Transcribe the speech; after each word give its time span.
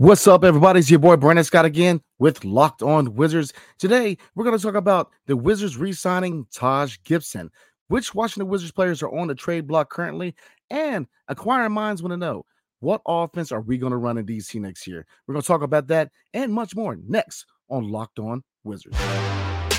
What's 0.00 0.26
up, 0.26 0.44
everybody? 0.44 0.80
It's 0.80 0.88
your 0.90 0.98
boy 0.98 1.16
Brandon 1.16 1.44
Scott 1.44 1.66
again 1.66 2.00
with 2.18 2.42
Locked 2.42 2.80
On 2.80 3.16
Wizards. 3.16 3.52
Today, 3.78 4.16
we're 4.34 4.44
going 4.44 4.56
to 4.56 4.62
talk 4.62 4.74
about 4.74 5.10
the 5.26 5.36
Wizards 5.36 5.76
re 5.76 5.92
signing 5.92 6.46
Taj 6.50 6.96
Gibson. 7.04 7.50
Which 7.88 8.14
Washington 8.14 8.48
Wizards 8.48 8.72
players 8.72 9.02
are 9.02 9.14
on 9.14 9.28
the 9.28 9.34
trade 9.34 9.66
block 9.66 9.90
currently? 9.90 10.34
And 10.70 11.06
acquiring 11.28 11.72
minds 11.72 12.02
want 12.02 12.14
to 12.14 12.16
know 12.16 12.46
what 12.78 13.02
offense 13.06 13.52
are 13.52 13.60
we 13.60 13.76
going 13.76 13.90
to 13.90 13.98
run 13.98 14.16
in 14.16 14.24
DC 14.24 14.58
next 14.58 14.86
year? 14.86 15.06
We're 15.26 15.34
going 15.34 15.42
to 15.42 15.46
talk 15.46 15.60
about 15.60 15.88
that 15.88 16.10
and 16.32 16.50
much 16.50 16.74
more 16.74 16.96
next 17.06 17.44
on 17.68 17.90
Locked 17.90 18.20
On 18.20 18.42
Wizards. 18.64 18.96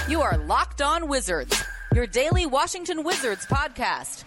You 0.08 0.22
are 0.22 0.38
Locked 0.38 0.84
On 0.84 1.08
Wizards, 1.08 1.64
your 1.96 2.06
daily 2.06 2.46
Washington 2.46 3.04
Wizards 3.04 3.48
podcast. 3.48 4.26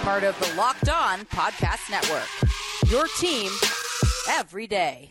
Part 0.00 0.24
of 0.24 0.40
the 0.40 0.54
Locked 0.56 0.88
On 0.88 1.18
Podcast 1.26 1.90
Network. 1.90 2.90
Your 2.90 3.06
team 3.18 3.50
every 4.28 4.66
day. 4.66 5.10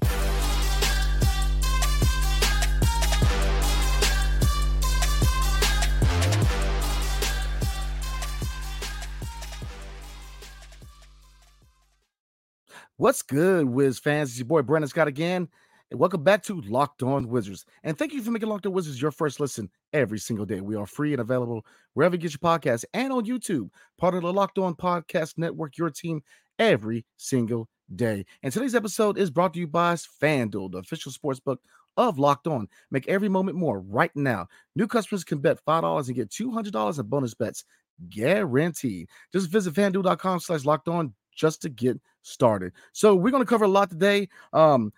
What's 12.98 13.24
good, 13.24 13.66
Wiz 13.66 13.98
fans? 13.98 14.30
It's 14.30 14.38
your 14.38 14.46
boy 14.46 14.62
Brandon 14.62 14.88
Scott 14.88 15.08
again, 15.08 15.50
and 15.90 16.00
welcome 16.00 16.24
back 16.24 16.44
to 16.44 16.62
Locked 16.62 17.02
On 17.02 17.28
Wizards. 17.30 17.66
And 17.84 17.98
thank 17.98 18.14
you 18.14 18.22
for 18.22 18.30
making 18.30 18.48
Locked 18.48 18.68
On 18.68 18.74
Wizards 18.74 19.02
your 19.02 19.10
first 19.10 19.40
listen 19.40 19.72
every 19.92 20.20
single 20.20 20.46
day. 20.46 20.62
We 20.62 20.76
are 20.76 20.86
free 20.86 21.12
and 21.12 21.20
available 21.20 21.66
wherever 21.96 22.14
you 22.14 22.22
get 22.22 22.34
your 22.34 22.38
podcasts 22.38 22.86
and 22.94 23.12
on 23.12 23.26
YouTube, 23.26 23.70
part 23.98 24.14
of 24.14 24.22
the 24.22 24.32
Locked 24.32 24.60
On 24.60 24.76
Podcast 24.76 25.40
Network, 25.40 25.80
your 25.80 25.90
team 25.90 26.22
every 26.60 27.04
single 27.18 27.68
day. 27.96 28.26
And 28.44 28.52
today's 28.54 28.76
episode 28.76 29.18
is 29.18 29.30
brought 29.30 29.54
to 29.54 29.60
you 29.60 29.68
by 29.68 29.94
FanDuel, 29.96 30.72
the 30.72 30.80
official 30.80 31.12
sports 31.12 31.40
book 31.40 31.62
of 31.98 32.20
Locked 32.20 32.48
On. 32.48 32.68
Make 32.90 33.08
every 33.08 33.30
moment 33.30 33.58
more 33.58 33.80
right 33.82 34.16
now. 34.16 34.48
New 34.76 34.88
customers 34.88 35.24
can 35.24 35.40
bet 35.40 35.64
$5 35.66 36.08
and 36.08 36.16
get 36.16 36.30
$200 36.30 37.00
in 37.00 37.06
bonus 37.08 37.34
bets 37.34 37.66
guaranteed. 38.10 39.10
Just 39.32 39.50
visit 39.50 39.74
fanduel.com 39.74 40.40
slash 40.40 40.66
locked 40.66 40.88
on 40.88 41.14
just 41.36 41.62
to 41.62 41.70
get 41.70 42.00
started. 42.24 42.74
So 42.94 43.16
we're 43.16 43.32
going 43.32 43.44
to 43.44 43.50
cover 43.50 43.66
a 43.66 43.70
lot 43.70 43.90
today. 43.90 44.30
Um, 44.54 44.92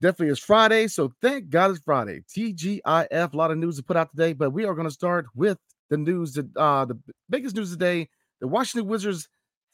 definitely 0.00 0.32
it's 0.32 0.40
Friday. 0.40 0.88
So 0.88 1.12
thank 1.20 1.50
God 1.50 1.70
it's 1.70 1.80
Friday. 1.80 2.22
TGIF, 2.34 3.32
a 3.32 3.36
lot 3.36 3.50
of 3.50 3.58
news 3.58 3.76
to 3.76 3.82
put 3.82 3.96
out 3.96 4.10
today, 4.10 4.32
but 4.32 4.50
we 4.50 4.64
are 4.64 4.74
going 4.74 4.88
to 4.88 4.92
start 4.92 5.26
with 5.34 5.58
the 5.88 5.96
news 5.96 6.34
that 6.34 6.56
uh 6.56 6.84
the 6.84 6.98
biggest 7.28 7.56
news 7.56 7.72
today. 7.72 8.08
The 8.40 8.48
Washington 8.48 8.88
Wizards 8.88 9.28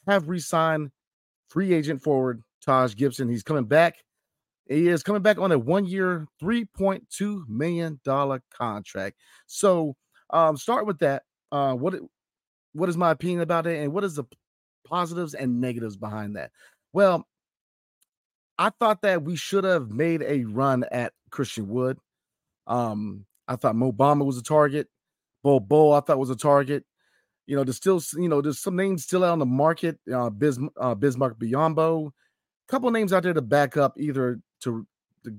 have 0.09 0.29
re-signed 0.29 0.91
free 1.49 1.73
agent 1.73 2.03
forward 2.03 2.43
Taj 2.65 2.95
Gibson. 2.95 3.29
He's 3.29 3.43
coming 3.43 3.65
back. 3.65 3.97
He 4.69 4.89
is 4.89 5.03
coming 5.03 5.23
back 5.23 5.39
on 5.39 5.53
a 5.53 5.59
one-year, 5.59 6.27
$3.2 6.43 7.49
million 7.49 8.01
contract. 8.53 9.17
So 9.47 9.95
um, 10.31 10.57
start 10.57 10.87
with 10.87 10.99
that. 10.99 11.23
Uh, 11.53 11.75
what 11.75 11.95
what 12.73 12.89
is 12.89 12.97
my 12.97 13.11
opinion 13.11 13.41
about 13.41 13.67
it, 13.67 13.83
and 13.83 13.93
what 13.93 14.05
is 14.05 14.17
the 14.17 14.25
positives 14.85 15.35
and 15.35 15.61
negatives 15.61 15.97
behind 15.97 16.37
that? 16.37 16.51
Well, 16.93 17.27
I 18.59 18.71
thought 18.79 19.03
that 19.03 19.23
we 19.23 19.37
should 19.37 19.65
have 19.65 19.91
made 19.91 20.23
a 20.23 20.45
run 20.45 20.85
at 20.91 21.13
Christian 21.31 21.69
Wood. 21.69 21.99
Um, 22.67 23.25
I 23.49 23.57
thought 23.57 23.77
Mo 23.77 23.93
Bamba 23.93 24.25
was 24.25 24.39
a 24.39 24.43
target. 24.43 24.89
Bol 25.43 25.61
Bol, 25.61 25.93
I 25.93 26.01
thought 26.01 26.19
was 26.19 26.31
a 26.31 26.37
target. 26.37 26.85
You 27.47 27.57
know, 27.57 27.65
there's 27.65 27.77
still, 27.77 28.03
you 28.17 28.29
know, 28.29 28.41
there's 28.41 28.59
some 28.59 28.77
names 28.77 29.05
still 29.05 29.25
out 29.25 29.33
on 29.33 29.39
the 29.39 29.47
market. 29.47 29.99
Uh, 30.13 30.31
Bis, 30.31 30.59
uh 30.81 30.95
Bismack 30.95 31.35
Biyombo, 31.35 32.09
a 32.09 32.13
couple 32.71 32.91
names 32.91 33.13
out 33.13 33.23
there 33.23 33.33
to 33.33 33.43
back 33.43 33.77
up 33.77 33.99
either 33.99 34.41
to, 34.63 34.87
to, 35.25 35.31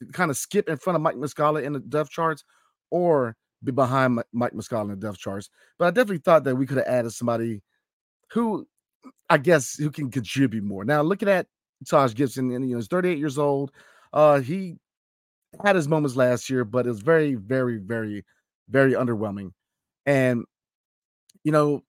to 0.00 0.06
kind 0.12 0.30
of 0.30 0.36
skip 0.36 0.68
in 0.68 0.76
front 0.76 0.96
of 0.96 1.02
Mike 1.02 1.16
Muscala 1.16 1.62
in 1.62 1.72
the 1.72 1.80
depth 1.80 2.10
charts 2.10 2.44
or 2.90 3.36
be 3.62 3.72
behind 3.72 4.22
Mike 4.32 4.52
Muscala 4.52 4.82
in 4.82 5.00
the 5.00 5.06
depth 5.06 5.18
charts. 5.18 5.48
But 5.78 5.86
I 5.86 5.90
definitely 5.90 6.18
thought 6.18 6.44
that 6.44 6.56
we 6.56 6.66
could 6.66 6.76
have 6.76 6.86
added 6.86 7.12
somebody 7.12 7.62
who, 8.30 8.66
I 9.30 9.38
guess, 9.38 9.76
who 9.76 9.90
can 9.90 10.10
contribute 10.10 10.64
more. 10.64 10.84
Now, 10.84 11.00
looking 11.00 11.28
at 11.28 11.46
Taj 11.88 12.14
Gibson, 12.14 12.52
and 12.52 12.68
you 12.68 12.74
know, 12.74 12.78
he's 12.78 12.88
38 12.88 13.18
years 13.18 13.38
old. 13.38 13.72
Uh, 14.12 14.40
he 14.40 14.76
had 15.64 15.76
his 15.76 15.88
moments 15.88 16.16
last 16.16 16.50
year, 16.50 16.64
but 16.64 16.86
it 16.86 16.90
was 16.90 17.00
very, 17.00 17.34
very, 17.34 17.78
very, 17.78 18.24
very 18.68 18.92
underwhelming. 18.92 19.52
And 20.06 20.44
you 21.44 21.52
know, 21.52 21.84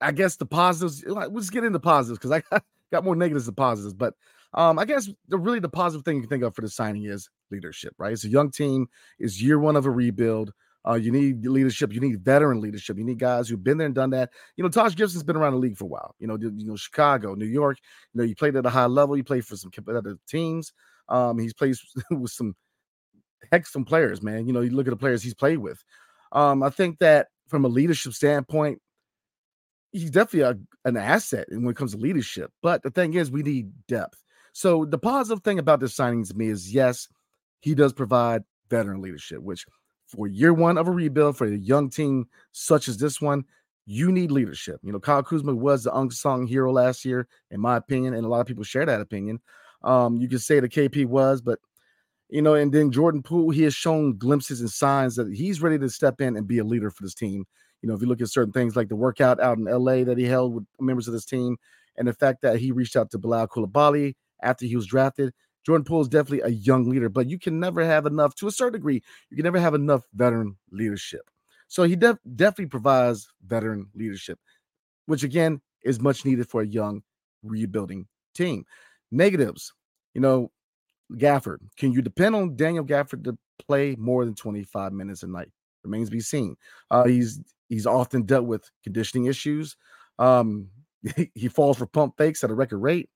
I 0.00 0.12
guess 0.12 0.36
the 0.36 0.46
positives. 0.46 1.02
We'll 1.04 1.40
just 1.40 1.52
get 1.52 1.64
into 1.64 1.80
positives 1.80 2.18
because 2.18 2.30
I 2.30 2.42
got, 2.50 2.64
got 2.92 3.04
more 3.04 3.16
negatives 3.16 3.46
than 3.46 3.54
positives. 3.54 3.94
But 3.94 4.14
um, 4.54 4.78
I 4.78 4.84
guess 4.84 5.08
the 5.28 5.38
really 5.38 5.60
the 5.60 5.68
positive 5.68 6.04
thing 6.04 6.16
you 6.16 6.22
can 6.22 6.30
think 6.30 6.42
of 6.42 6.54
for 6.54 6.62
the 6.62 6.68
signing 6.68 7.04
is 7.04 7.28
leadership. 7.50 7.94
Right, 7.98 8.12
it's 8.12 8.24
a 8.24 8.28
young 8.28 8.50
team. 8.50 8.88
It's 9.18 9.42
year 9.42 9.58
one 9.58 9.76
of 9.76 9.86
a 9.86 9.90
rebuild. 9.90 10.52
Uh, 10.88 10.94
you 10.94 11.12
need 11.12 11.46
leadership. 11.46 11.92
You 11.92 12.00
need 12.00 12.20
veteran 12.20 12.60
leadership. 12.60 12.96
You 12.96 13.04
need 13.04 13.18
guys 13.18 13.48
who've 13.48 13.62
been 13.62 13.76
there 13.76 13.84
and 13.86 13.94
done 13.94 14.10
that. 14.10 14.30
You 14.56 14.64
know, 14.64 14.70
Taj 14.70 14.94
Gibson's 14.94 15.22
been 15.22 15.36
around 15.36 15.52
the 15.52 15.58
league 15.58 15.76
for 15.76 15.84
a 15.84 15.88
while. 15.88 16.14
You 16.18 16.26
know, 16.26 16.38
you 16.40 16.66
know 16.66 16.76
Chicago, 16.76 17.34
New 17.34 17.46
York. 17.46 17.78
You 18.14 18.18
know, 18.18 18.24
you 18.24 18.34
played 18.34 18.56
at 18.56 18.64
a 18.64 18.70
high 18.70 18.86
level. 18.86 19.16
You 19.16 19.24
played 19.24 19.44
for 19.44 19.56
some 19.56 19.70
competitive 19.70 20.18
teams. 20.26 20.72
Um, 21.08 21.38
he's 21.38 21.52
played 21.52 21.74
with 22.10 22.30
some 22.30 22.56
heck 23.52 23.66
some 23.66 23.84
players, 23.84 24.22
man. 24.22 24.46
You 24.46 24.52
know, 24.52 24.60
you 24.60 24.70
look 24.70 24.86
at 24.86 24.90
the 24.90 24.96
players 24.96 25.22
he's 25.22 25.34
played 25.34 25.58
with. 25.58 25.82
Um, 26.32 26.62
I 26.62 26.70
think 26.70 26.98
that 27.00 27.28
from 27.48 27.64
a 27.64 27.68
leadership 27.68 28.12
standpoint, 28.14 28.80
he's 29.92 30.10
definitely 30.10 30.40
a, 30.40 30.88
an 30.88 30.96
asset 30.96 31.46
when 31.50 31.68
it 31.68 31.76
comes 31.76 31.92
to 31.92 31.98
leadership. 31.98 32.52
But 32.62 32.82
the 32.82 32.90
thing 32.90 33.14
is, 33.14 33.30
we 33.30 33.42
need 33.42 33.72
depth. 33.88 34.22
So 34.52 34.84
the 34.84 34.98
positive 34.98 35.42
thing 35.42 35.58
about 35.58 35.80
this 35.80 35.94
signing 35.94 36.24
to 36.24 36.34
me 36.34 36.48
is 36.48 36.72
yes, 36.72 37.08
he 37.60 37.74
does 37.74 37.92
provide 37.92 38.42
veteran 38.68 39.00
leadership, 39.00 39.42
which 39.42 39.64
for 40.06 40.26
year 40.26 40.52
one 40.52 40.78
of 40.78 40.88
a 40.88 40.90
rebuild 40.90 41.36
for 41.36 41.46
a 41.46 41.56
young 41.56 41.88
team 41.88 42.26
such 42.52 42.88
as 42.88 42.98
this 42.98 43.20
one, 43.20 43.44
you 43.86 44.12
need 44.12 44.30
leadership. 44.30 44.80
You 44.82 44.92
know, 44.92 45.00
Kyle 45.00 45.22
Kuzma 45.22 45.54
was 45.54 45.84
the 45.84 45.96
unsung 45.96 46.46
hero 46.46 46.72
last 46.72 47.04
year, 47.04 47.26
in 47.50 47.60
my 47.60 47.76
opinion, 47.76 48.14
and 48.14 48.24
a 48.24 48.28
lot 48.28 48.40
of 48.40 48.46
people 48.46 48.64
share 48.64 48.86
that 48.86 49.00
opinion. 49.00 49.40
Um, 49.82 50.16
you 50.16 50.28
could 50.28 50.42
say 50.42 50.60
the 50.60 50.68
KP 50.68 51.06
was, 51.06 51.40
but 51.40 51.58
you 52.28 52.42
know, 52.42 52.54
and 52.54 52.72
then 52.72 52.92
Jordan 52.92 53.22
Poole, 53.22 53.50
he 53.50 53.62
has 53.64 53.74
shown 53.74 54.16
glimpses 54.16 54.60
and 54.60 54.70
signs 54.70 55.16
that 55.16 55.32
he's 55.32 55.60
ready 55.60 55.78
to 55.78 55.88
step 55.88 56.20
in 56.20 56.36
and 56.36 56.46
be 56.46 56.58
a 56.58 56.64
leader 56.64 56.90
for 56.90 57.02
this 57.02 57.14
team. 57.14 57.44
You 57.82 57.88
know, 57.88 57.94
if 57.94 58.00
you 58.02 58.06
look 58.08 58.20
at 58.20 58.28
certain 58.28 58.52
things 58.52 58.76
like 58.76 58.88
the 58.88 58.96
workout 58.96 59.40
out 59.40 59.58
in 59.58 59.66
LA 59.68 60.04
that 60.04 60.18
he 60.18 60.24
held 60.24 60.54
with 60.54 60.64
members 60.80 61.08
of 61.08 61.12
this 61.14 61.24
team, 61.24 61.56
and 61.96 62.06
the 62.06 62.12
fact 62.14 62.42
that 62.42 62.58
he 62.58 62.72
reached 62.72 62.96
out 62.96 63.10
to 63.10 63.18
Bilal 63.18 63.48
Coulibaly 63.48 64.14
after 64.42 64.66
he 64.66 64.76
was 64.76 64.86
drafted, 64.86 65.32
Jordan 65.64 65.84
Poole 65.84 66.00
is 66.00 66.08
definitely 66.08 66.40
a 66.40 66.48
young 66.54 66.88
leader, 66.88 67.08
but 67.08 67.28
you 67.28 67.38
can 67.38 67.60
never 67.60 67.84
have 67.84 68.06
enough, 68.06 68.34
to 68.36 68.48
a 68.48 68.50
certain 68.52 68.74
degree, 68.74 69.02
you 69.30 69.36
can 69.36 69.44
never 69.44 69.60
have 69.60 69.74
enough 69.74 70.02
veteran 70.14 70.56
leadership. 70.70 71.22
So 71.68 71.82
he 71.84 71.96
def- 71.96 72.18
definitely 72.36 72.66
provides 72.66 73.28
veteran 73.44 73.86
leadership, 73.94 74.38
which 75.06 75.22
again 75.24 75.60
is 75.84 76.00
much 76.00 76.24
needed 76.24 76.48
for 76.48 76.62
a 76.62 76.66
young 76.66 77.02
rebuilding 77.42 78.06
team. 78.34 78.64
Negatives, 79.10 79.72
you 80.14 80.20
know, 80.20 80.50
Gafford. 81.14 81.58
Can 81.76 81.92
you 81.92 82.02
depend 82.02 82.36
on 82.36 82.56
Daniel 82.56 82.84
Gafford 82.84 83.24
to 83.24 83.38
play 83.66 83.96
more 83.98 84.24
than 84.24 84.34
25 84.34 84.92
minutes 84.92 85.22
a 85.22 85.26
night? 85.28 85.50
Remains 85.84 86.08
to 86.08 86.16
be 86.16 86.20
seen. 86.20 86.56
Uh, 86.90 87.04
he's 87.04 87.40
He's 87.70 87.86
often 87.86 88.24
dealt 88.24 88.46
with 88.46 88.68
conditioning 88.82 89.26
issues. 89.26 89.76
Um, 90.18 90.68
he, 91.16 91.30
he, 91.34 91.48
falls 91.48 91.78
for 91.78 91.86
pump 91.86 92.18
fakes 92.18 92.44
at 92.44 92.50
a 92.50 92.54
record 92.54 92.78
rate. 92.78 93.08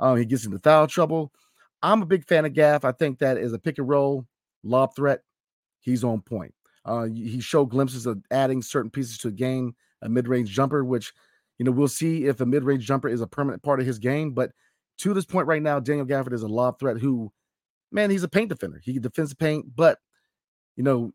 Um, 0.00 0.16
he 0.16 0.24
gets 0.24 0.44
into 0.44 0.58
foul 0.58 0.88
trouble. 0.88 1.30
I'm 1.82 2.02
a 2.02 2.06
big 2.06 2.26
fan 2.26 2.46
of 2.46 2.54
Gaff. 2.54 2.84
I 2.84 2.90
think 2.90 3.18
that 3.20 3.36
as 3.36 3.52
a 3.52 3.58
pick 3.58 3.78
and 3.78 3.88
roll 3.88 4.26
lob 4.64 4.96
threat, 4.96 5.20
he's 5.80 6.02
on 6.02 6.22
point. 6.22 6.54
Uh, 6.84 7.04
he 7.04 7.38
showed 7.40 7.66
glimpses 7.66 8.06
of 8.06 8.20
adding 8.30 8.62
certain 8.62 8.90
pieces 8.90 9.18
to 9.18 9.28
the 9.28 9.36
game, 9.36 9.76
a 10.02 10.08
mid-range 10.08 10.50
jumper, 10.50 10.84
which 10.84 11.12
you 11.58 11.64
know 11.64 11.70
we'll 11.70 11.86
see 11.86 12.24
if 12.24 12.40
a 12.40 12.46
mid-range 12.46 12.86
jumper 12.86 13.08
is 13.08 13.20
a 13.20 13.26
permanent 13.26 13.62
part 13.62 13.78
of 13.78 13.86
his 13.86 13.98
game. 13.98 14.32
But 14.32 14.52
to 14.98 15.12
this 15.12 15.26
point 15.26 15.46
right 15.46 15.62
now, 15.62 15.78
Daniel 15.78 16.06
Gafford 16.06 16.32
is 16.32 16.42
a 16.42 16.48
lob 16.48 16.80
threat 16.80 16.96
who, 16.96 17.30
man, 17.92 18.10
he's 18.10 18.22
a 18.22 18.28
paint 18.28 18.48
defender. 18.48 18.80
He 18.82 18.98
defends 18.98 19.30
the 19.30 19.36
paint, 19.36 19.66
but 19.76 19.98
you 20.76 20.82
know 20.82 21.12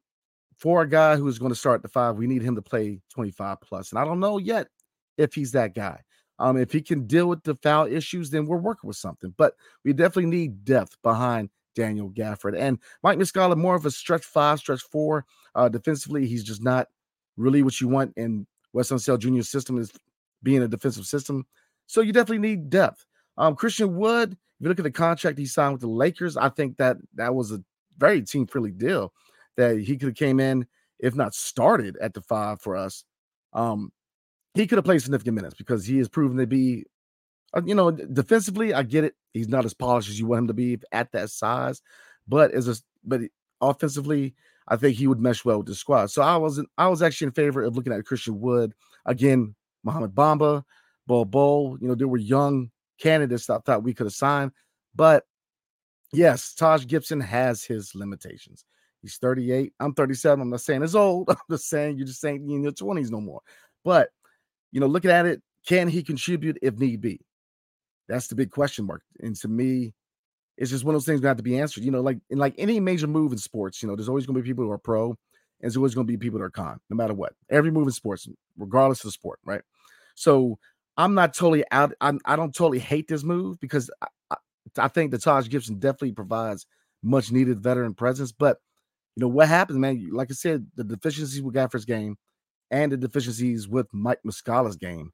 for 0.63 0.81
a 0.81 0.89
guy 0.89 1.18
who 1.18 1.27
is 1.27 1.39
going 1.39 1.51
to 1.51 1.57
start 1.57 1.81
the 1.81 1.89
five, 1.89 2.15
we 2.15 2.25
need 2.25 2.42
him 2.42 2.56
to 2.56 2.62
play 2.62 3.01
25 3.13 3.60
plus. 3.60 3.92
And 3.92 4.00
I 4.00 4.06
don't 4.06 4.21
know 4.21 4.38
yet 4.38 4.69
if 5.18 5.33
he's 5.33 5.51
that 5.51 5.75
guy. 5.75 6.00
Um, 6.39 6.56
if 6.56 6.71
he 6.71 6.80
can 6.80 7.06
deal 7.06 7.27
with 7.27 7.44
the 7.44 7.56
foul 7.56 7.86
issues, 7.86 8.30
then 8.30 8.45
we're 8.45 8.56
working 8.56 8.88
with 8.88 8.95
something. 8.95 9.33
But 9.38 9.56
we 9.83 9.92
definitely 9.92 10.27
need 10.27 10.63
depth 10.63 10.95
behind 11.04 11.50
Daniel 11.75 12.10
Gafford. 12.10 12.57
And 12.57 12.80
Mike 13.04 13.18
Muscala, 13.18 13.57
more 13.57 13.75
of 13.75 13.86
a 13.86 13.92
stretch 13.92 14.24
five, 14.24 14.60
stretch 14.60 14.80
four. 14.83 15.25
Uh, 15.54 15.68
defensively, 15.68 16.27
he's 16.27 16.45
just 16.45 16.63
not 16.63 16.88
really 17.36 17.62
what 17.62 17.81
you 17.81 17.89
want 17.89 18.13
in 18.16 18.48
Wes 18.71 18.89
Unseld 18.89 19.19
Jr. 19.19 19.42
system 19.42 19.77
is 19.77 19.92
being 20.44 20.63
a 20.63 20.68
defensive 20.69 21.06
system. 21.06 21.45
So 21.88 22.00
you 22.00 22.13
definitely 22.13 22.48
need 22.48 22.69
depth. 22.69 23.06
Um, 23.38 23.57
Christian 23.57 23.98
Wood, 23.98 24.31
if 24.31 24.38
you 24.62 24.69
look 24.69 24.80
at 24.80 24.83
the 24.83 24.92
contract 24.92 25.38
he 25.38 25.45
signed 25.45 25.74
with 25.74 25.81
the 25.81 25.88
Lakers, 25.88 26.38
I 26.38 26.48
think 26.48 26.77
that 26.77 26.95
that 27.16 27.36
was 27.36 27.51
a 27.51 27.62
very 27.98 28.21
team 28.21 28.48
friendly 28.48 28.71
deal 28.71 29.12
that 29.57 29.79
he 29.79 29.97
could 29.97 30.09
have 30.09 30.15
came 30.15 30.39
in, 30.39 30.65
if 31.00 31.15
not 31.15 31.33
started 31.33 31.97
at 31.97 32.13
the 32.13 32.21
five 32.21 32.61
for 32.61 32.75
us. 32.75 33.03
Um, 33.53 33.91
he 34.53 34.67
could 34.67 34.77
have 34.77 34.85
played 34.85 35.01
significant 35.01 35.35
minutes 35.35 35.55
because 35.55 35.85
he 35.85 35.97
has 35.97 36.09
proven 36.09 36.38
to 36.38 36.47
be 36.47 36.85
Uh, 37.55 37.61
you 37.65 37.75
know, 37.75 37.91
defensively, 37.91 38.73
I 38.73 38.83
get 38.83 39.03
it. 39.03 39.15
He's 39.33 39.47
not 39.47 39.65
as 39.65 39.75
polished 39.75 40.09
as 40.09 40.19
you 40.19 40.25
want 40.27 40.41
him 40.41 40.47
to 40.47 40.53
be 40.53 40.79
at 40.91 41.11
that 41.11 41.29
size, 41.29 41.81
but 42.27 42.51
as 42.51 42.67
a 42.67 42.75
but 43.03 43.21
offensively, 43.61 44.33
I 44.67 44.75
think 44.77 44.97
he 44.97 45.07
would 45.07 45.19
mesh 45.19 45.45
well 45.45 45.59
with 45.59 45.67
the 45.67 45.75
squad. 45.75 46.09
So 46.09 46.21
I 46.23 46.38
was 46.38 46.59
I 46.77 46.88
was 46.88 47.01
actually 47.01 47.27
in 47.27 47.33
favor 47.33 47.61
of 47.63 47.75
looking 47.75 47.94
at 47.94 48.06
Christian 48.06 48.39
Wood 48.39 48.73
again, 49.06 49.56
Mohamed 49.83 50.15
Bamba, 50.15 50.63
Bol 51.06 51.25
Bol. 51.25 51.77
You 51.79 51.88
know, 51.88 51.95
there 51.95 52.07
were 52.07 52.17
young 52.17 52.71
candidates 52.97 53.45
that 53.47 53.56
I 53.56 53.59
thought 53.59 53.83
we 53.83 53.94
could 53.94 54.07
have 54.07 54.13
signed, 54.13 54.51
but 54.95 55.25
yes, 56.11 56.56
Taj 56.56 56.88
Gibson 56.88 57.19
has 57.21 57.63
his 57.63 57.94
limitations. 57.94 58.65
He's 59.03 59.17
38. 59.17 59.73
I'm 59.79 59.94
37. 59.94 60.41
I'm 60.41 60.50
not 60.50 60.61
saying 60.61 60.81
it's 60.81 60.95
old. 60.95 61.29
I'm 61.29 61.38
just 61.51 61.69
saying 61.69 61.97
you're 61.97 62.07
just 62.07 62.21
saying 62.21 62.50
in 62.50 62.63
your 62.63 62.71
20s 62.71 63.11
no 63.11 63.21
more. 63.21 63.41
But 63.83 64.09
you 64.71 64.79
know, 64.79 64.88
looking 64.88 65.11
at 65.11 65.27
it, 65.27 65.41
can 65.67 65.88
he 65.88 66.01
contribute 66.01 66.57
if 66.61 66.79
need 66.79 67.01
be? 67.01 67.19
That's 68.07 68.27
the 68.27 68.35
big 68.35 68.50
question 68.50 68.85
mark. 68.85 69.03
And 69.19 69.35
to 69.38 69.47
me, 69.47 69.94
it's 70.57 70.71
just 70.71 70.83
one 70.83 70.95
of 70.95 71.01
those 71.01 71.05
things 71.05 71.21
that 71.21 71.27
have 71.27 71.38
to 71.38 71.44
be 71.44 71.59
answered. 71.59 71.83
You 71.83 71.91
know, 71.91 72.01
like 72.01 72.17
in 72.29 72.38
like 72.38 72.55
any 72.57 72.79
major 72.79 73.07
move 73.07 73.33
in 73.33 73.38
sports, 73.38 73.83
you 73.83 73.89
know, 73.89 73.95
there's 73.95 74.09
always 74.09 74.25
going 74.25 74.35
to 74.35 74.41
be 74.41 74.50
people 74.50 74.63
who 74.63 74.71
are 74.71 74.77
pro, 74.77 75.09
and 75.09 75.17
there's 75.61 75.77
always 75.77 75.94
going 75.94 76.07
to 76.07 76.11
be 76.11 76.17
people 76.17 76.39
that 76.39 76.45
are 76.45 76.49
con, 76.49 76.79
no 76.89 76.95
matter 76.95 77.13
what. 77.13 77.33
Every 77.49 77.71
move 77.71 77.88
in 77.88 77.91
sports, 77.91 78.27
regardless 78.57 78.99
of 78.99 79.06
the 79.06 79.11
sport, 79.11 79.39
right? 79.45 79.61
So 80.15 80.57
I'm 80.97 81.13
not 81.13 81.33
totally 81.33 81.63
out. 81.71 81.94
I'm, 82.01 82.19
I 82.25 82.35
don't 82.35 82.56
totally 82.56 82.79
hate 82.79 83.07
this 83.07 83.23
move 83.23 83.59
because 83.59 83.89
I, 84.01 84.07
I, 84.31 84.35
I 84.77 84.88
think 84.88 85.11
that 85.11 85.23
Taj 85.23 85.49
Gibson 85.49 85.79
definitely 85.79 86.13
provides 86.13 86.65
much 87.01 87.31
needed 87.31 87.59
veteran 87.59 87.94
presence. 87.94 88.31
But 88.31 88.57
you 89.15 89.21
know 89.21 89.27
what 89.27 89.48
happens, 89.48 89.77
man? 89.77 90.10
Like 90.12 90.30
I 90.31 90.33
said, 90.33 90.65
the 90.75 90.83
deficiencies 90.83 91.42
with 91.42 91.56
Gafford's 91.56 91.86
game 91.86 92.18
and 92.71 92.92
the 92.92 92.98
deficiencies 92.98 93.68
with 93.68 93.88
Mike 93.94 94.19
Muscala's 94.25 94.75
game. 94.75 95.12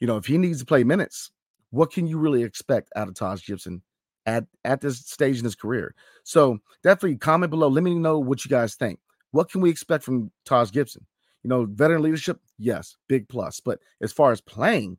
You 0.00 0.06
know, 0.06 0.16
if 0.16 0.26
he 0.26 0.36
needs 0.36 0.58
to 0.60 0.66
play 0.66 0.84
minutes, 0.84 1.30
what 1.70 1.90
can 1.92 2.06
you 2.06 2.18
really 2.18 2.42
expect 2.42 2.90
out 2.94 3.08
of 3.08 3.14
Taj 3.14 3.46
Gibson 3.46 3.82
at 4.26 4.44
at 4.64 4.80
this 4.80 4.98
stage 4.98 5.38
in 5.38 5.44
his 5.44 5.54
career? 5.54 5.94
So 6.24 6.58
definitely 6.82 7.16
comment 7.16 7.50
below. 7.50 7.68
Let 7.68 7.84
me 7.84 7.94
know 7.94 8.18
what 8.18 8.44
you 8.44 8.50
guys 8.50 8.74
think. 8.74 8.98
What 9.30 9.50
can 9.50 9.62
we 9.62 9.70
expect 9.70 10.04
from 10.04 10.30
Taj 10.44 10.70
Gibson? 10.70 11.06
You 11.42 11.48
know, 11.48 11.64
veteran 11.64 12.02
leadership, 12.02 12.38
yes, 12.58 12.96
big 13.08 13.28
plus. 13.28 13.60
But 13.60 13.80
as 14.02 14.12
far 14.12 14.30
as 14.30 14.40
playing, 14.40 14.98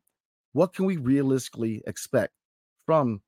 what 0.53 0.73
can 0.73 0.85
we 0.85 0.97
realistically 0.97 1.83
expect 1.85 2.33
from 2.85 3.21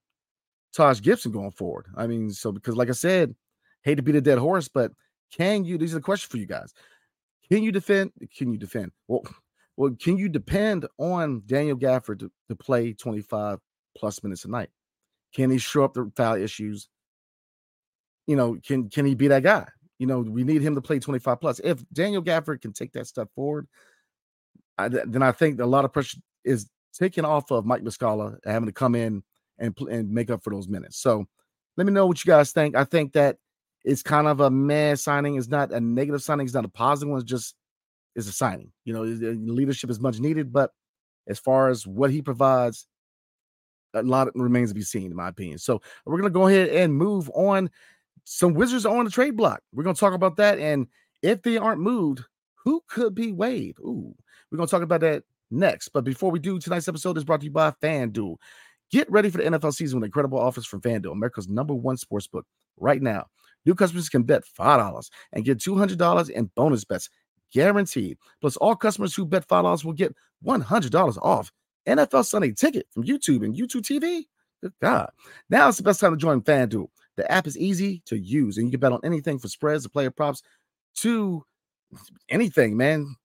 Taj 0.74 1.01
Gibson 1.01 1.31
going 1.31 1.51
forward? 1.51 1.86
I 1.96 2.08
mean, 2.08 2.31
so 2.31 2.51
because 2.51 2.75
like 2.75 2.90
I 2.90 2.94
said, 2.94 3.36
hate 3.86 3.96
to 3.96 4.02
beat 4.02 4.16
a 4.16 4.22
dead 4.22 4.40
horse, 4.40 4.68
but 4.68 4.92
can 5.32 5.64
you? 5.64 5.78
These 5.78 5.94
are 5.94 6.00
the 6.00 6.04
questions 6.04 6.30
for 6.30 6.38
you 6.38 6.46
guys. 6.46 6.74
Can 7.50 7.64
you 7.64 7.72
defend? 7.72 8.12
Can 8.36 8.52
you 8.52 8.58
defend? 8.58 8.92
Well, 9.08 9.24
well, 9.78 9.96
can 9.98 10.18
you 10.18 10.28
depend 10.28 10.86
on 10.98 11.44
Daniel 11.46 11.78
Gafford 11.78 12.20
to, 12.20 12.32
to 12.50 12.56
play 12.56 12.94
25 12.94 13.60
plus 13.98 14.24
minutes 14.24 14.44
a 14.44 14.50
night? 14.50 14.70
Can 15.34 15.50
he 15.50 15.58
show 15.58 15.84
up 15.84 15.94
the 15.94 16.12
foul 16.16 16.36
issues? 16.36 16.90
You 18.28 18.36
know, 18.36 18.58
can 18.66 18.90
can 18.90 19.06
he 19.06 19.16
be 19.16 19.28
that 19.28 19.44
guy? 19.44 19.68
You 20.00 20.08
know, 20.08 20.20
we 20.20 20.44
need 20.44 20.62
him 20.62 20.76
to 20.76 20.82
play 20.82 21.00
25 21.00 21.40
plus. 21.40 21.62
If 21.64 21.88
Daniel 21.94 22.24
Gafford 22.24 22.62
can 22.62 22.74
take 22.74 22.92
that 22.94 23.08
step 23.08 23.30
forward, 23.34 23.68
I, 24.78 24.90
then 24.90 25.22
I 25.22 25.32
think 25.32 25.60
a 25.62 25.66
lot 25.66 25.86
of 25.86 25.94
pressure 25.94 26.18
is 26.44 26.70
taken 26.94 27.24
off 27.24 27.52
of 27.52 27.66
Mike 27.66 27.84
Muscala 27.84 28.38
having 28.46 28.68
to 28.68 28.74
come 28.74 28.96
in 28.96 29.24
and 29.60 29.78
and 29.90 30.10
make 30.10 30.30
up 30.30 30.44
for 30.44 30.50
those 30.50 30.68
minutes. 30.68 30.98
So 30.98 31.26
let 31.78 31.86
me 31.86 31.94
know 31.94 32.08
what 32.08 32.24
you 32.24 32.30
guys 32.30 32.52
think. 32.52 32.76
I 32.76 32.84
think 32.84 33.14
that 33.14 33.38
it's 33.86 34.02
kind 34.02 34.28
of 34.28 34.40
a 34.40 34.50
meh 34.50 34.96
signing. 34.96 35.36
It's 35.36 35.48
not 35.48 35.72
a 35.72 35.80
negative 35.80 36.24
signing. 36.24 36.46
It's 36.46 36.56
not 36.56 36.66
a 36.66 36.70
positive 36.70 37.12
one. 37.12 37.22
It's 37.22 37.30
just 37.30 37.56
is 38.16 38.28
a 38.28 38.32
signing. 38.32 38.72
You 38.84 38.94
know, 38.94 39.04
leadership 39.04 39.90
is 39.90 40.00
much 40.00 40.20
needed, 40.20 40.52
but 40.52 40.72
as 41.28 41.40
far 41.40 41.70
as 41.70 41.86
what 41.86 42.12
he 42.12 42.22
provides, 42.22 42.88
a 43.94 44.02
lot 44.02 44.36
remains 44.36 44.70
to 44.70 44.76
be 44.76 44.82
seen, 44.82 45.12
in 45.12 45.16
my 45.16 45.30
opinion. 45.30 45.60
So 45.60 45.82
we're 46.06 46.18
gonna 46.18 46.30
go 46.30 46.48
ahead 46.48 46.70
and 46.70 46.94
move 46.94 47.30
on. 47.34 47.70
Some 48.24 48.54
Wizards 48.54 48.86
are 48.86 48.98
on 48.98 49.06
the 49.06 49.12
trade 49.12 49.38
block. 49.38 49.62
We're 49.72 49.84
gonna 49.84 49.96
talk 49.96 50.14
about 50.14 50.38
that, 50.38 50.60
and 50.60 50.88
if 51.22 51.42
they 51.44 51.58
aren't 51.58 51.82
moved, 51.82 52.24
who 52.56 52.82
could 52.88 53.14
be 53.14 53.32
waived? 53.32 53.80
Ooh, 53.80 54.16
we're 54.52 54.58
gonna 54.58 54.68
talk 54.68 54.82
about 54.82 55.02
that 55.02 55.24
next. 55.52 55.90
But 55.90 56.04
before 56.04 56.32
we 56.32 56.40
do, 56.40 56.60
tonight's 56.60 56.88
episode 56.88 57.18
is 57.18 57.24
brought 57.24 57.42
to 57.42 57.46
you 57.46 57.52
by 57.52 57.72
FanDuel. 57.72 58.38
Get 58.92 59.12
ready 59.12 59.30
for 59.30 59.38
the 59.38 59.46
NFL 59.46 59.74
season 59.74 60.00
with 60.00 60.08
incredible 60.08 60.40
offers 60.40 60.66
from 60.66 60.82
FanDuel, 60.82 61.12
America's 61.12 61.48
number 61.48 61.74
one 61.74 61.98
sports 61.98 62.28
book. 62.28 62.46
Right 62.78 63.02
now, 63.02 63.28
new 63.65 63.75
customers 63.75 64.09
can 64.09 64.23
bet 64.23 64.44
$5 64.57 65.09
and 65.33 65.45
get 65.45 65.59
$200 65.59 66.29
in 66.29 66.51
bonus 66.56 66.85
bets 66.85 67.09
guaranteed. 67.53 68.17
Plus, 68.41 68.57
all 68.57 68.75
customers 68.75 69.15
who 69.15 69.25
bet 69.25 69.47
$5 69.47 69.83
will 69.83 69.94
get 69.94 70.15
$100 70.45 71.17
off 71.21 71.51
NFL 71.88 72.25
Sunday 72.25 72.51
ticket 72.51 72.88
from 72.91 73.03
YouTube 73.03 73.44
and 73.44 73.56
YouTube 73.56 73.81
TV. 73.81 74.25
Good 74.62 74.73
God. 74.81 75.09
Now 75.50 75.67
it's 75.69 75.77
the 75.77 75.83
best 75.83 76.00
time 76.00 76.12
to 76.12 76.17
join 76.17 76.41
FanDuel. 76.41 76.88
The 77.17 77.31
app 77.31 77.47
is 77.47 77.57
easy 77.57 78.01
to 78.06 78.17
use, 78.17 78.57
and 78.57 78.67
you 78.67 78.71
can 78.71 78.79
bet 78.79 78.91
on 78.91 79.00
anything 79.03 79.39
from 79.39 79.50
spreads 79.50 79.83
to 79.83 79.89
player 79.89 80.12
props 80.12 80.41
to 80.97 81.45
anything, 82.29 82.75
man. 82.75 83.15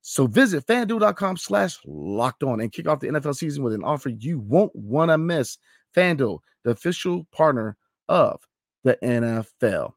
So 0.00 0.26
visit 0.26 0.66
fanduel.com 0.66 1.38
slash 1.38 1.78
locked 1.86 2.42
on 2.42 2.60
and 2.60 2.70
kick 2.70 2.86
off 2.86 3.00
the 3.00 3.08
NFL 3.08 3.34
season 3.36 3.64
with 3.64 3.72
an 3.72 3.82
offer 3.82 4.10
you 4.10 4.38
won't 4.38 4.74
want 4.74 5.10
to 5.10 5.18
miss. 5.18 5.58
FanDuel, 5.96 6.40
the 6.64 6.70
official 6.70 7.24
partner 7.32 7.76
of 8.08 8.40
the 8.84 8.96
NFL. 9.02 9.94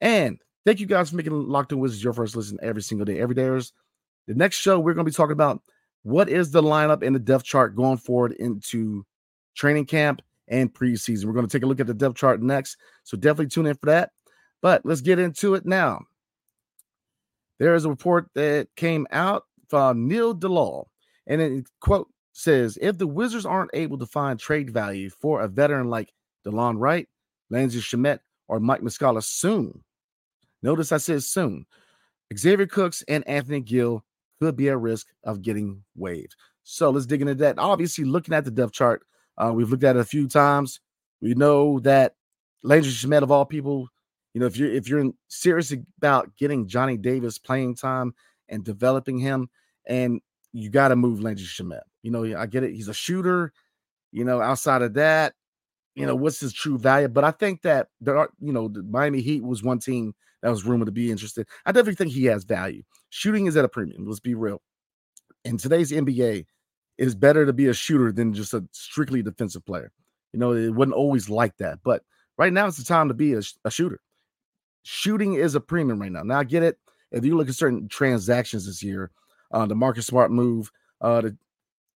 And 0.00 0.40
Thank 0.66 0.78
you 0.78 0.86
guys 0.86 1.10
for 1.10 1.16
making 1.16 1.32
Locked 1.32 1.72
On 1.72 1.78
Wizards 1.78 2.04
your 2.04 2.12
first 2.12 2.36
listen 2.36 2.58
every 2.62 2.82
single 2.82 3.06
day. 3.06 3.18
Every 3.18 3.34
day 3.34 3.44
is 3.46 3.72
the 4.26 4.34
next 4.34 4.56
show. 4.56 4.78
We're 4.78 4.92
going 4.92 5.06
to 5.06 5.10
be 5.10 5.14
talking 5.14 5.32
about 5.32 5.62
what 6.02 6.28
is 6.28 6.50
the 6.50 6.62
lineup 6.62 7.04
and 7.04 7.14
the 7.14 7.20
depth 7.20 7.44
chart 7.44 7.74
going 7.74 7.96
forward 7.96 8.32
into 8.32 9.06
training 9.54 9.86
camp 9.86 10.20
and 10.48 10.72
preseason. 10.72 11.24
We're 11.24 11.32
going 11.32 11.46
to 11.46 11.52
take 11.52 11.62
a 11.62 11.66
look 11.66 11.80
at 11.80 11.86
the 11.86 11.94
depth 11.94 12.16
chart 12.16 12.42
next. 12.42 12.76
So 13.04 13.16
definitely 13.16 13.48
tune 13.48 13.66
in 13.66 13.74
for 13.74 13.86
that. 13.86 14.10
But 14.60 14.84
let's 14.84 15.00
get 15.00 15.18
into 15.18 15.54
it 15.54 15.64
now. 15.64 16.02
There 17.58 17.74
is 17.74 17.86
a 17.86 17.90
report 17.90 18.28
that 18.34 18.68
came 18.76 19.06
out 19.10 19.44
from 19.68 20.08
Neil 20.08 20.34
DeLaw, 20.34 20.84
and 21.26 21.40
it 21.40 21.66
quote 21.80 22.08
says 22.32 22.78
if 22.80 22.98
the 22.98 23.06
Wizards 23.06 23.46
aren't 23.46 23.70
able 23.74 23.98
to 23.98 24.06
find 24.06 24.38
trade 24.38 24.70
value 24.70 25.10
for 25.10 25.40
a 25.40 25.48
veteran 25.48 25.88
like 25.88 26.12
Delon 26.46 26.78
Wright, 26.78 27.08
Landry 27.50 27.80
Shamet, 27.80 28.20
or 28.50 28.58
Mike 28.58 28.80
Muscala 28.80 29.22
soon, 29.22 29.84
Notice 30.62 30.92
I 30.92 30.98
said 30.98 31.22
soon. 31.22 31.66
Xavier 32.36 32.66
Cooks 32.66 33.02
and 33.08 33.26
Anthony 33.26 33.60
Gill 33.60 34.04
could 34.40 34.56
be 34.56 34.68
at 34.68 34.78
risk 34.78 35.08
of 35.24 35.42
getting 35.42 35.82
waived. 35.96 36.36
So 36.62 36.90
let's 36.90 37.06
dig 37.06 37.22
into 37.22 37.34
that. 37.36 37.58
Obviously, 37.58 38.04
looking 38.04 38.34
at 38.34 38.44
the 38.44 38.50
depth 38.50 38.72
chart, 38.72 39.02
uh, 39.38 39.52
we've 39.54 39.70
looked 39.70 39.84
at 39.84 39.96
it 39.96 40.00
a 40.00 40.04
few 40.04 40.28
times. 40.28 40.80
We 41.20 41.34
know 41.34 41.80
that 41.80 42.14
Landry 42.62 42.92
Shamet, 42.92 43.22
of 43.22 43.30
all 43.30 43.46
people, 43.46 43.88
you 44.34 44.40
know, 44.40 44.46
if 44.46 44.56
you're 44.56 44.70
if 44.70 44.88
you're 44.88 45.10
serious 45.28 45.72
about 45.98 46.36
getting 46.36 46.68
Johnny 46.68 46.96
Davis 46.96 47.38
playing 47.38 47.76
time 47.76 48.14
and 48.48 48.64
developing 48.64 49.18
him, 49.18 49.48
and 49.86 50.20
you 50.52 50.70
got 50.70 50.88
to 50.88 50.96
move 50.96 51.20
Landry 51.20 51.46
Shamet. 51.46 51.80
You 52.02 52.10
know, 52.10 52.36
I 52.36 52.46
get 52.46 52.62
it. 52.62 52.74
He's 52.74 52.88
a 52.88 52.94
shooter. 52.94 53.52
You 54.12 54.24
know, 54.24 54.40
outside 54.40 54.82
of 54.82 54.94
that, 54.94 55.34
you 55.94 56.06
know, 56.06 56.14
what's 56.14 56.40
his 56.40 56.52
true 56.52 56.78
value? 56.78 57.08
But 57.08 57.24
I 57.24 57.30
think 57.30 57.62
that 57.62 57.88
there 58.00 58.16
are, 58.16 58.30
you 58.40 58.52
know, 58.52 58.68
the 58.68 58.82
Miami 58.82 59.20
Heat 59.20 59.42
was 59.42 59.62
one 59.62 59.78
team 59.78 60.14
that 60.42 60.50
was 60.50 60.64
rumored 60.64 60.86
to 60.86 60.92
be 60.92 61.10
interested. 61.10 61.46
I 61.66 61.72
definitely 61.72 61.96
think 61.96 62.12
he 62.12 62.24
has 62.26 62.44
value. 62.44 62.82
Shooting 63.10 63.46
is 63.46 63.56
at 63.56 63.64
a 63.64 63.68
premium. 63.68 64.06
Let's 64.06 64.20
be 64.20 64.34
real. 64.34 64.62
In 65.44 65.58
today's 65.58 65.90
NBA, 65.90 66.38
it 66.38 66.46
is 66.98 67.14
better 67.14 67.44
to 67.44 67.52
be 67.52 67.66
a 67.66 67.74
shooter 67.74 68.12
than 68.12 68.32
just 68.32 68.54
a 68.54 68.64
strictly 68.72 69.22
defensive 69.22 69.64
player. 69.64 69.92
You 70.32 70.38
know, 70.38 70.52
it 70.52 70.70
wasn't 70.70 70.94
always 70.94 71.28
like 71.28 71.56
that, 71.56 71.80
but 71.82 72.02
right 72.38 72.52
now 72.52 72.66
it's 72.66 72.76
the 72.76 72.84
time 72.84 73.08
to 73.08 73.14
be 73.14 73.34
a, 73.34 73.42
a 73.64 73.70
shooter. 73.70 74.00
Shooting 74.82 75.34
is 75.34 75.54
a 75.54 75.60
premium 75.60 76.00
right 76.00 76.12
now. 76.12 76.22
Now 76.22 76.38
I 76.38 76.44
get 76.44 76.62
it. 76.62 76.78
If 77.10 77.24
you 77.24 77.36
look 77.36 77.48
at 77.48 77.54
certain 77.54 77.88
transactions 77.88 78.66
this 78.66 78.82
year, 78.82 79.10
uh, 79.52 79.66
the 79.66 79.74
Marcus 79.74 80.06
Smart 80.06 80.30
move, 80.30 80.70
uh, 81.00 81.22
the 81.22 81.36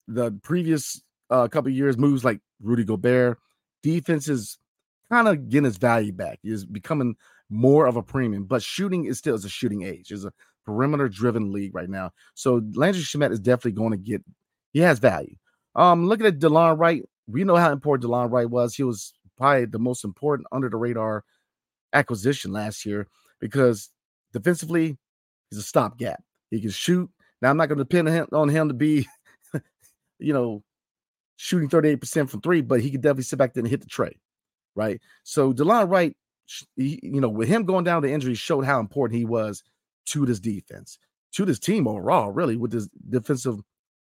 the 0.08 0.32
previous 0.44 1.02
uh, 1.30 1.48
couple 1.48 1.72
years 1.72 1.98
moves 1.98 2.26
like 2.26 2.42
Rudy 2.62 2.84
Gobert, 2.84 3.40
defense 3.84 4.28
is 4.28 4.58
kind 5.12 5.28
of 5.28 5.50
getting 5.50 5.68
its 5.68 5.78
value 5.78 6.12
back. 6.12 6.40
Is 6.44 6.66
becoming 6.66 7.16
more 7.50 7.86
of 7.86 7.98
a 7.98 8.04
premium, 8.04 8.46
but 8.46 8.64
shooting 8.64 9.06
is 9.06 9.20
still 9.20 9.36
is 9.36 9.46
a 9.46 9.50
shooting 9.50 9.84
age. 9.84 10.12
It's 10.12 10.24
a 10.24 10.34
perimeter 10.66 11.10
driven 11.10 11.52
league 11.52 11.76
right 11.76 11.90
now. 11.90 12.12
So 12.34 12.62
Landry 12.74 13.04
Shamet 13.04 13.32
is 13.32 13.40
definitely 13.40 13.74
going 13.74 13.92
to 13.92 13.98
get 13.98 14.24
he 14.72 14.80
has 14.80 15.00
value. 15.00 15.36
Um, 15.76 16.08
looking 16.08 16.26
at 16.26 16.40
Delon 16.40 16.80
Wright, 16.80 17.04
we 17.28 17.44
know 17.44 17.56
how 17.56 17.72
important 17.72 18.10
Delon 18.10 18.32
Wright 18.32 18.50
was. 18.50 18.76
He 18.76 18.84
was 18.84 19.14
probably 19.38 19.66
the 19.66 19.80
most 19.80 20.04
important 20.04 20.48
under 20.52 20.70
the 20.70 20.78
radar 20.78 21.24
acquisition 21.94 22.52
last 22.52 22.86
year 22.86 23.08
because 23.40 23.90
defensively, 24.34 24.98
he's 25.50 25.60
a 25.60 25.64
stopgap. 25.64 26.22
He 26.50 26.62
can 26.62 26.72
shoot. 26.72 27.10
Now 27.42 27.50
I'm 27.50 27.58
not 27.58 27.68
going 27.68 27.78
to 27.78 27.84
depend 27.84 28.28
on 28.34 28.50
him 28.50 28.68
to 28.68 28.74
be, 28.74 29.08
you 30.20 30.34
know, 30.34 30.64
shooting 31.36 31.70
38% 31.70 32.30
from 32.30 32.42
three, 32.42 32.62
but 32.62 32.82
he 32.82 32.92
could 32.92 33.02
definitely 33.02 33.24
sit 33.24 33.38
back 33.38 33.54
there 33.54 33.62
and 33.62 33.70
hit 33.70 33.82
the 33.82 33.88
tray. 33.88 34.20
Right. 34.76 35.02
So 35.24 35.54
Delon 35.54 35.90
Wright 35.90 36.16
he, 36.76 37.00
you 37.02 37.22
know, 37.22 37.30
with 37.30 37.48
him 37.48 37.66
going 37.66 37.84
down 37.84 38.02
to 38.02 38.12
injury, 38.12 38.36
showed 38.36 38.66
how 38.66 38.80
important 38.80 39.18
he 39.18 39.26
was 39.26 39.64
to 40.08 40.26
this 40.26 40.40
defense, 40.40 40.98
to 41.34 41.46
this 41.46 41.60
team 41.60 41.88
overall, 41.88 42.32
really, 42.32 42.58
with 42.58 42.72
his 42.72 42.90
defensive, 43.10 43.60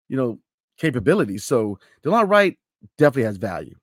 you 0.09 0.16
know, 0.16 0.38
capabilities. 0.78 1.44
So 1.44 1.78
Delon 2.04 2.28
Wright 2.28 2.59
definitely 2.99 3.25
has 3.25 3.37
value. 3.37 3.76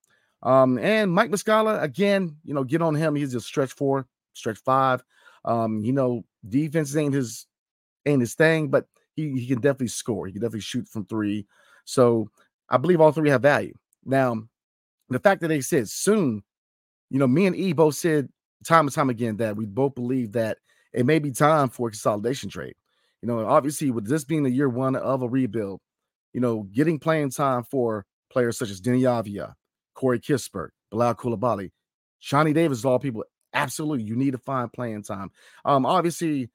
Um, 0.44 0.80
and 0.80 1.12
Mike 1.12 1.30
Muscala, 1.30 1.82
again, 1.84 2.36
you 2.44 2.54
know, 2.54 2.64
get 2.64 2.82
on 2.82 2.96
him. 2.96 3.16
He's 3.16 3.36
a 3.36 3.42
stretch 3.42 3.74
four, 3.74 4.08
stretch 4.34 4.58
five. 4.58 5.04
Um, 5.46 5.84
you 5.84 5.94
know, 5.94 6.26
defense 6.48 6.96
ain't 6.96 7.14
his 7.14 7.46
ain't 8.06 8.22
his 8.22 8.34
thing, 8.34 8.70
but 8.70 8.88
he, 9.14 9.32
he 9.40 9.48
can 9.48 9.62
definitely 9.62 9.90
score. 9.90 10.26
He 10.26 10.34
can 10.34 10.42
definitely 10.42 10.62
shoot 10.62 10.88
from 10.88 11.06
three. 11.06 11.46
So 11.86 12.30
I 12.72 12.78
believe 12.78 13.02
all 13.02 13.12
three 13.12 13.30
have 13.30 13.42
value. 13.42 13.74
Now, 14.06 14.42
the 15.10 15.20
fact 15.20 15.42
that 15.42 15.50
they 15.50 15.62
said 15.62 15.90
soon, 15.90 16.42
you 17.10 17.20
know, 17.20 17.28
me 17.28 17.46
and 17.46 17.56
E 17.56 17.74
both 17.74 17.96
said 17.96 18.30
time 18.66 18.88
and 18.88 18.96
time 18.96 19.10
again 19.10 19.38
that 19.38 19.58
we 19.58 19.66
both 19.66 19.94
believe 19.94 20.32
that 20.32 20.58
it 20.94 21.06
may 21.06 21.20
be 21.20 21.32
time 21.32 21.70
for 21.70 21.90
a 21.90 21.92
consolidation 21.92 22.50
trade. 22.50 22.76
You 23.22 23.28
know, 23.28 23.46
obviously, 23.46 23.92
with 23.92 24.08
this 24.08 24.24
being 24.24 24.44
the 24.44 24.50
year 24.50 24.70
one 24.70 24.96
of 24.96 25.22
a 25.22 25.28
rebuild, 25.28 25.82
you 26.34 26.40
know, 26.40 26.64
getting 26.72 26.98
playing 26.98 27.32
time 27.32 27.64
for 27.64 28.06
players 28.32 28.58
such 28.58 28.70
as 28.70 28.82
Deni 28.82 29.02
Avdija, 29.02 29.54
Corey 29.94 30.20
Kispert, 30.20 30.70
Bilal 30.90 31.16
Coulibaly, 31.16 31.72
Johnny 32.22 32.54
Davis, 32.54 32.86
all 32.86 33.00
people, 33.00 33.26
absolutely, 33.54 34.06
you 34.06 34.16
need 34.16 34.32
to 34.32 34.38
find 34.38 34.72
playing 34.72 35.04
time. 35.04 35.30
Um, 35.66 35.86
obviously, 35.86 36.50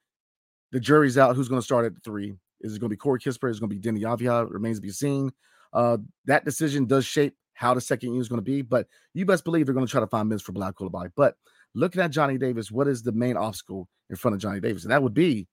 the 0.72 0.80
jury's 0.80 1.18
out 1.18 1.36
who's 1.36 1.48
going 1.48 1.60
to 1.60 1.64
start 1.64 1.84
at 1.84 2.02
three. 2.02 2.34
Is 2.62 2.74
it 2.74 2.80
going 2.80 2.88
to 2.88 2.94
be 2.94 2.96
Corey 2.96 3.20
Kispert? 3.20 3.50
Is 3.50 3.58
it 3.58 3.60
going 3.60 3.70
to 3.70 3.76
be 3.76 3.80
Deni 3.80 4.00
Avdija? 4.00 4.50
Remains 4.50 4.78
to 4.78 4.82
be 4.82 4.90
seen. 4.90 5.30
Uh, 5.76 5.98
that 6.24 6.46
decision 6.46 6.86
does 6.86 7.04
shape 7.04 7.36
how 7.52 7.74
the 7.74 7.80
second 7.80 8.12
year 8.12 8.20
is 8.20 8.28
going 8.28 8.38
to 8.38 8.42
be, 8.42 8.62
but 8.62 8.86
you 9.12 9.26
best 9.26 9.44
believe 9.44 9.66
they're 9.66 9.74
going 9.74 9.86
to 9.86 9.90
try 9.90 10.00
to 10.00 10.06
find 10.06 10.28
minutes 10.28 10.42
for 10.42 10.52
Bilal 10.52 10.72
Coulibaly. 10.72 11.10
But 11.14 11.36
looking 11.74 12.00
at 12.00 12.10
Johnny 12.10 12.38
Davis, 12.38 12.70
what 12.70 12.88
is 12.88 13.02
the 13.02 13.12
main 13.12 13.36
obstacle 13.36 13.86
in 14.08 14.16
front 14.16 14.34
of 14.34 14.40
Johnny 14.40 14.58
Davis? 14.58 14.84
And 14.84 14.90
that 14.90 15.02
would 15.02 15.14
be 15.14 15.46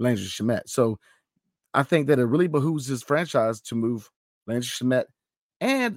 Landry 0.00 0.26
Shamet. 0.26 0.62
So 0.68 0.98
I 1.74 1.84
think 1.84 2.08
that 2.08 2.18
it 2.18 2.24
really 2.24 2.48
behooves 2.48 2.86
his 2.86 3.04
franchise 3.04 3.60
to 3.62 3.76
move 3.76 4.10
Landry 4.48 4.66
Shamet. 4.66 5.04
And 5.60 5.96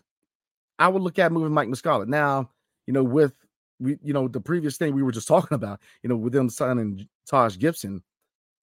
I 0.77 0.87
would 0.87 1.01
look 1.01 1.17
at 1.17 1.31
moving 1.31 1.53
Mike 1.53 1.67
Muscala. 1.67 2.07
Now, 2.07 2.51
you 2.85 2.93
know, 2.93 3.03
with 3.03 3.33
we, 3.79 3.97
you 4.03 4.13
know, 4.13 4.27
the 4.27 4.39
previous 4.39 4.77
thing 4.77 4.93
we 4.93 5.01
were 5.03 5.11
just 5.11 5.27
talking 5.27 5.55
about, 5.55 5.79
you 6.03 6.09
know, 6.09 6.17
with 6.17 6.33
them 6.33 6.49
signing 6.49 7.07
Taj 7.27 7.57
Gibson, 7.57 8.03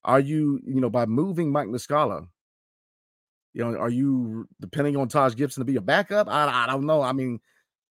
are 0.04 0.20
you, 0.20 0.60
you 0.64 0.80
know, 0.80 0.90
by 0.90 1.06
moving 1.06 1.50
Mike 1.50 1.68
Muscala, 1.68 2.28
you 3.54 3.64
know, 3.64 3.78
are 3.78 3.90
you 3.90 4.48
depending 4.60 4.96
on 4.96 5.08
Taj 5.08 5.34
Gibson 5.34 5.60
to 5.60 5.64
be 5.64 5.76
a 5.76 5.80
backup? 5.80 6.28
I, 6.28 6.64
I 6.64 6.66
don't 6.66 6.86
know. 6.86 7.02
I 7.02 7.12
mean, 7.12 7.40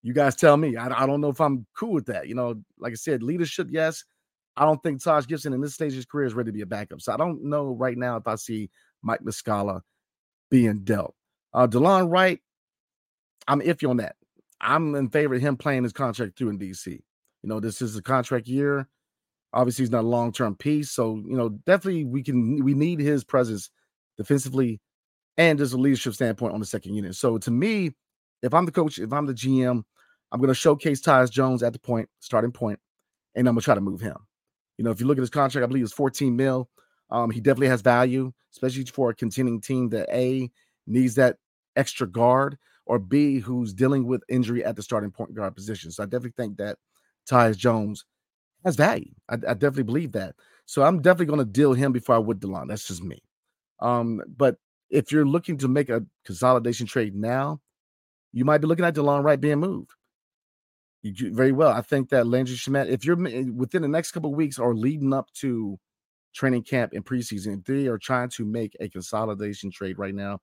you 0.03 0.15
guys 0.15 0.35
tell 0.35 0.57
me. 0.57 0.77
I, 0.77 1.03
I 1.03 1.07
don't 1.07 1.21
know 1.21 1.29
if 1.29 1.41
I'm 1.41 1.67
cool 1.77 1.93
with 1.93 2.07
that. 2.07 2.29
You 2.29 2.35
know, 2.35 2.63
like 2.79 2.93
I 2.93 2.97
said, 2.97 3.23
leadership, 3.23 3.69
yes. 3.71 4.05
I 4.57 4.65
don't 4.65 4.83
think 4.83 5.03
Taj 5.03 5.27
Gibson 5.27 5.53
in 5.53 5.61
this 5.61 5.75
stage 5.75 5.93
of 5.93 5.97
his 5.97 6.07
career 6.07 6.27
is 6.27 6.35
ready 6.35 6.49
to 6.49 6.53
be 6.53 6.63
a 6.63 6.67
backup. 6.67 7.01
So 7.01 7.13
I 7.13 7.17
don't 7.17 7.45
know 7.45 7.75
right 7.75 7.97
now 7.97 8.17
if 8.17 8.27
I 8.27 8.35
see 8.35 8.71
Mike 9.03 9.21
Muscala 9.21 9.81
being 10.51 10.81
dealt. 10.81 11.15
Uh 11.53 11.67
Delon 11.67 12.11
Wright, 12.11 12.41
I'm 13.47 13.61
iffy 13.61 13.89
on 13.89 13.99
that. 13.99 14.17
I'm 14.61 14.95
in 14.95 15.09
favor 15.09 15.35
of 15.35 15.41
him 15.41 15.57
playing 15.57 15.85
his 15.85 15.93
contract 15.93 16.37
through 16.37 16.51
in 16.51 16.59
DC. 16.59 16.87
You 16.87 17.49
know, 17.49 17.61
this 17.61 17.81
is 17.81 17.97
a 17.97 18.03
contract 18.03 18.47
year. 18.47 18.87
Obviously, 19.53 19.85
he's 19.85 19.91
not 19.91 20.05
a 20.05 20.09
long-term 20.09 20.57
piece. 20.57 20.91
So, 20.91 21.17
you 21.17 21.37
know, 21.37 21.49
definitely 21.49 22.05
we 22.05 22.23
can 22.23 22.63
we 22.63 22.75
need 22.75 23.01
his 23.01 23.25
presence 23.25 23.71
defensively 24.19 24.81
and 25.41 25.59
there's 25.59 25.73
a 25.73 25.79
leadership 25.79 26.13
standpoint 26.13 26.53
on 26.53 26.61
the 26.61 26.67
second 26.67 26.95
unit. 26.95 27.17
So 27.17 27.39
to 27.39 27.51
me, 27.51 27.93
if 28.43 28.53
I'm 28.53 28.67
the 28.67 28.73
coach, 28.73 28.99
if 28.99 29.11
I'm 29.11 29.25
the 29.25 29.33
GM, 29.33 29.83
I'm 30.31 30.39
going 30.39 30.49
to 30.49 30.55
showcase 30.55 31.01
Tyus 31.01 31.31
Jones 31.31 31.63
at 31.63 31.73
the 31.73 31.79
point, 31.79 32.11
starting 32.19 32.53
point, 32.53 32.79
and 33.35 33.49
I'm 33.49 33.55
going 33.55 33.63
to 33.63 33.65
try 33.65 33.75
to 33.75 33.81
move 33.81 34.03
him. 34.03 34.17
You 34.77 34.85
know, 34.85 34.91
if 34.91 35.01
you 35.01 35.07
look 35.07 35.17
at 35.17 35.23
his 35.23 35.31
contract, 35.31 35.65
I 35.65 35.67
believe 35.67 35.83
it's 35.83 35.95
14 35.95 36.37
mil. 36.37 36.69
Um, 37.09 37.31
he 37.31 37.41
definitely 37.41 37.69
has 37.69 37.81
value, 37.81 38.33
especially 38.53 38.85
for 38.85 39.11
a 39.11 39.15
contending 39.15 39.63
team 39.63 39.89
that 39.89 40.11
A 40.15 40.51
needs 40.87 41.15
that 41.15 41.37
extra 41.75 42.07
guard, 42.07 42.59
or 42.85 42.99
B 42.99 43.39
who's 43.39 43.73
dealing 43.73 44.07
with 44.07 44.23
injury 44.29 44.63
at 44.63 44.77
the 44.77 44.83
starting 44.83 45.11
point 45.11 45.35
guard 45.35 45.55
position. 45.55 45.91
So 45.91 46.03
I 46.03 46.07
definitely 46.07 46.35
think 46.37 46.59
that 46.59 46.77
Tyus 47.27 47.57
Jones 47.57 48.05
has 48.67 48.77
value. 48.77 49.13
I, 49.31 49.35
I 49.37 49.55
definitely 49.55 49.85
believe 49.85 50.13
that. 50.13 50.35
So 50.67 50.83
I'm 50.83 51.01
definitely 51.01 51.35
going 51.35 51.39
to 51.39 51.47
deal 51.47 51.73
him 51.73 51.93
before 51.93 52.15
I 52.15 52.19
would 52.19 52.41
Delon. 52.41 52.69
That's 52.69 52.87
just 52.87 53.03
me. 53.03 53.23
Um, 53.81 54.21
but 54.37 54.57
if 54.91 55.13
you're 55.13 55.27
looking 55.27 55.57
to 55.59 55.69
make 55.69 55.89
a 55.89 56.05
consolidation 56.25 56.87
trade 56.87 57.15
now, 57.15 57.61
you 58.33 58.45
might 58.45 58.59
be 58.59 58.67
looking 58.67 58.85
at 58.85 58.95
Delon 58.95 59.25
Wright 59.25 59.41
being 59.41 59.59
moved. 59.59 59.91
You 61.03 61.33
very 61.35 61.53
well. 61.53 61.73
I 61.73 61.81
think 61.81 62.11
that 62.11 62.27
Landry 62.27 62.57
Shamet, 62.57 62.89
if 62.89 63.05
you're 63.05 63.27
eh, 63.27 63.45
within 63.55 63.83
the 63.83 63.89
next 63.89 64.13
couple 64.13 64.35
weeks 64.35 64.59
or 64.59 64.75
leading 64.75 65.15
up 65.15 65.33
to 65.35 65.79
training 66.35 66.63
camp 66.63 66.93
and 66.93 67.05
preseason, 67.05 67.65
they 67.65 67.87
are 67.87 67.97
trying 67.97 68.29
to 68.31 68.45
make 68.45 68.77
a 68.81 68.89
consolidation 68.89 69.71
trade 69.71 69.99
right 69.99 70.15
now. 70.15 70.41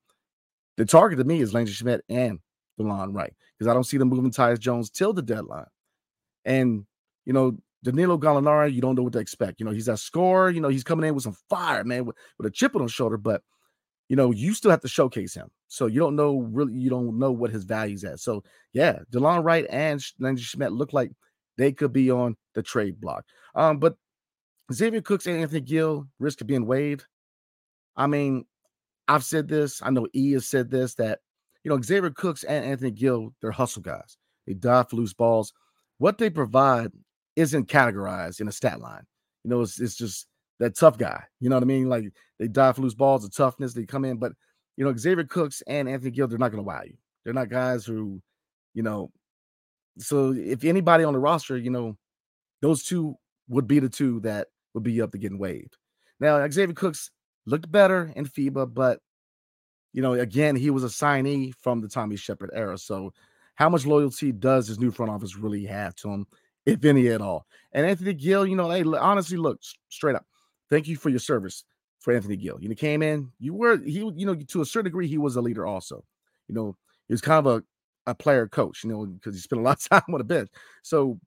The 0.77 0.86
target 0.86 1.20
to 1.20 1.25
me 1.25 1.42
is 1.42 1.54
Landry 1.54 1.75
Shamet 1.75 2.00
and 2.10 2.39
Delon 2.80 3.13
Wright 3.13 3.34
because 3.58 3.70
I 3.70 3.74
don't 3.74 3.84
see 3.84 3.98
them 3.98 4.10
moving 4.10 4.32
Tyus 4.32 4.60
Jones 4.60 4.89
till 4.89 5.13
the 5.13 5.22
deadline. 5.22 5.66
And 6.44 6.86
you 7.25 7.34
know, 7.34 7.58
Danilo 7.84 8.18
Gallinari, 8.18 8.74
you 8.74 8.82
don't 8.82 8.96
know 8.96 9.04
what 9.04 9.13
to 9.13 9.20
expect. 9.20 9.60
You 9.60 9.66
know, 9.66 9.72
he's 9.72 9.86
that 9.86 10.00
scorer. 10.00 10.50
You 10.50 10.62
know, 10.62 10.70
he's 10.70 10.84
coming 10.84 11.08
in 11.08 11.13
with 11.13 11.24
some 11.24 11.38
fire, 11.50 11.84
man, 11.84 12.06
with, 12.06 12.16
with 12.38 12.48
a 12.48 12.51
chip 12.51 12.75
on 12.75 12.82
his 12.82 12.92
shoulder. 12.92 13.18
But 13.18 13.44
you 14.10 14.16
know, 14.16 14.32
you 14.32 14.54
still 14.54 14.72
have 14.72 14.82
to 14.82 14.88
showcase 14.88 15.34
him. 15.34 15.50
So 15.68 15.88
you 15.88 16.00
don't 16.00 16.16
know 16.16 16.40
really, 16.40 16.74
you 16.74 16.90
don't 16.90 17.20
know 17.20 17.32
what 17.32 17.52
his 17.52 17.66
value's 17.66 18.04
at. 18.04 18.20
So 18.20 18.44
yeah, 18.74 19.00
Delon 19.12 19.44
Wright 19.44 19.66
and 19.70 20.04
Landry 20.20 20.44
Shamet 20.44 20.76
look 20.76 20.94
like 20.94 21.12
they 21.58 21.72
could 21.72 21.92
be 21.92 22.10
on 22.10 22.36
the 22.54 22.64
trade 22.64 23.02
block. 23.02 23.26
Um, 23.56 23.80
but 23.80 23.96
Xavier 24.72 25.02
Cooks 25.02 25.28
and 25.28 25.38
Anthony 25.38 25.62
Gill 25.62 26.08
risk 26.20 26.42
of 26.42 26.48
being 26.48 26.66
waived. 26.66 27.06
I 27.96 28.08
mean, 28.08 28.46
I've 29.08 29.24
said 29.24 29.48
this. 29.48 29.82
I 29.82 29.90
know 29.90 30.08
E 30.14 30.34
has 30.34 30.48
said 30.48 30.70
this 30.70 30.96
that 30.96 31.20
you 31.64 31.70
know 31.70 31.82
Xavier 31.82 32.12
Cooks 32.12 32.44
and 32.44 32.64
Anthony 32.66 32.92
Gill, 32.92 33.34
they're 33.42 33.52
hustle 33.52 33.82
guys. 33.82 34.18
They 34.46 34.54
dive 34.54 34.90
for 34.90 34.96
loose 34.96 35.14
balls. 35.14 35.54
What 35.98 36.18
they 36.18 36.30
provide 36.30 36.92
isn't 37.36 37.68
categorized 37.70 38.40
in 38.40 38.48
a 38.48 38.52
stat 38.52 38.80
line. 38.80 39.04
You 39.44 39.50
know, 39.50 39.62
it's, 39.62 39.80
it's 39.80 39.96
just 39.96 40.28
that 40.60 40.76
tough 40.76 40.98
guy. 40.98 41.24
You 41.40 41.50
know 41.50 41.56
what 41.56 41.64
I 41.64 41.68
mean? 41.68 41.90
Like 41.90 42.06
they 42.40 42.48
dive 42.48 42.76
for 42.76 42.82
loose 42.82 42.94
balls, 42.94 43.24
the 43.24 43.30
toughness, 43.30 43.74
they 43.74 43.86
come 43.86 44.06
in. 44.06 44.18
But 44.18 44.34
you 44.76 44.86
know, 44.86 44.96
Xavier 44.96 45.26
Cooks 45.26 45.62
and 45.68 45.90
Anthony 45.90 46.12
Gill, 46.12 46.28
they're 46.28 46.38
not 46.38 46.52
to 46.52 46.62
wow 46.62 46.82
you. 46.86 46.96
They're 47.24 47.34
not 47.34 47.50
guys 47.50 47.86
who, 47.86 48.22
you 48.74 48.84
know. 48.84 49.12
So 50.00 50.34
if 50.34 50.64
anybody 50.64 51.04
on 51.04 51.14
the 51.14 51.20
roster, 51.20 51.58
you 51.58 51.72
know, 51.72 51.98
those 52.62 52.84
two 52.84 53.16
would 53.50 53.68
be 53.68 53.80
the 53.80 53.90
two 53.90 54.20
that 54.22 54.48
would 54.74 54.84
be 54.84 55.02
up 55.02 55.12
to 55.12 55.18
getting 55.18 55.40
waived. 55.40 55.78
Now 56.20 56.48
Xavier 56.50 56.74
Cooks 56.74 57.12
looked 57.46 57.72
better 57.72 58.12
in 58.16 58.26
FIBA, 58.26 58.74
but 58.74 59.00
you 59.94 60.02
know, 60.02 60.14
again, 60.14 60.56
he 60.56 60.70
was 60.70 60.84
a 60.84 60.88
signee 60.88 61.54
from 61.56 61.82
the 61.82 61.88
Tommy 61.88 62.18
Sheppard 62.18 62.52
era. 62.54 62.78
So 62.78 63.14
how 63.56 63.70
much 63.70 63.86
loyalty 63.86 64.32
does 64.32 64.68
his 64.68 64.80
new 64.80 64.92
front 64.92 65.12
office 65.12 65.36
really 65.36 65.66
have 65.66 65.96
to 65.96 66.10
him, 66.10 66.28
if 66.68 66.86
any 66.86 67.08
at 67.08 67.22
all? 67.22 67.48
And 67.72 67.86
Anthony 67.86 68.14
Gill, 68.14 68.46
you 68.46 68.56
know, 68.56 68.70
hey, 68.70 68.84
honestly, 68.84 69.38
look 69.38 69.60
straight 69.90 70.16
up 70.16 70.26
thank 70.70 70.88
you 70.88 70.96
for 70.96 71.10
your 71.10 71.20
service 71.20 71.64
for 72.00 72.14
Anthony 72.14 72.38
Gill. 72.38 72.58
You 72.62 72.70
know, 72.70 72.76
came 72.76 73.02
in, 73.02 73.32
you 73.40 73.54
were 73.54 73.78
he, 73.78 74.12
you 74.16 74.26
know, 74.26 74.36
to 74.36 74.62
a 74.62 74.66
certain 74.66 74.86
degree, 74.86 75.08
he 75.08 75.18
was 75.18 75.36
a 75.36 75.42
leader 75.42 75.66
also. 75.66 76.04
You 76.48 76.56
know, 76.56 76.78
he 77.08 77.14
was 77.14 77.22
kind 77.22 77.46
of 77.46 77.58
a, 77.58 78.12
a 78.12 78.16
player 78.16 78.48
coach, 78.48 78.84
you 78.84 78.90
know, 78.90 79.06
because 79.06 79.36
he 79.36 79.42
spent 79.42 79.62
a 79.62 79.64
lot 79.66 79.78
of 79.78 79.90
time 79.90 80.14
on 80.14 80.20
the 80.20 80.24
bench. 80.24 80.50
So 80.84 81.20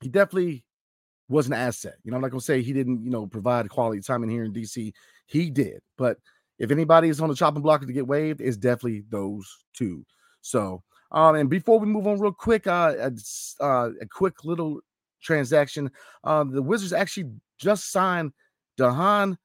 he 0.00 0.08
definitely 0.08 0.64
was 1.28 1.46
an 1.46 1.52
asset. 1.52 1.94
You 2.04 2.10
know, 2.10 2.16
I'm 2.16 2.22
not 2.22 2.30
gonna 2.30 2.40
say 2.40 2.62
he 2.62 2.72
didn't, 2.72 3.04
you 3.04 3.10
know, 3.10 3.26
provide 3.26 3.68
quality 3.68 4.00
time 4.00 4.22
in 4.22 4.30
here 4.30 4.44
in 4.44 4.52
DC. 4.52 4.92
He 5.26 5.50
did, 5.50 5.80
but 5.98 6.18
if 6.58 6.70
anybody 6.70 7.08
is 7.08 7.20
on 7.20 7.28
the 7.28 7.34
chopping 7.34 7.62
block 7.62 7.82
to 7.82 7.92
get 7.92 8.06
waived, 8.06 8.40
it's 8.40 8.56
definitely 8.56 9.04
those 9.10 9.46
two. 9.74 10.04
So, 10.40 10.82
um, 11.12 11.34
and 11.34 11.50
before 11.50 11.78
we 11.78 11.86
move 11.86 12.06
on, 12.06 12.18
real 12.18 12.32
quick, 12.32 12.66
uh, 12.66 12.94
a, 12.98 13.12
uh, 13.62 13.90
a 14.00 14.06
quick 14.06 14.44
little 14.44 14.80
transaction. 15.22 15.90
Um, 16.24 16.52
the 16.52 16.62
Wizards 16.62 16.92
actually 16.92 17.30
just 17.58 17.90
signed 17.90 18.32
Dejan 18.78 19.36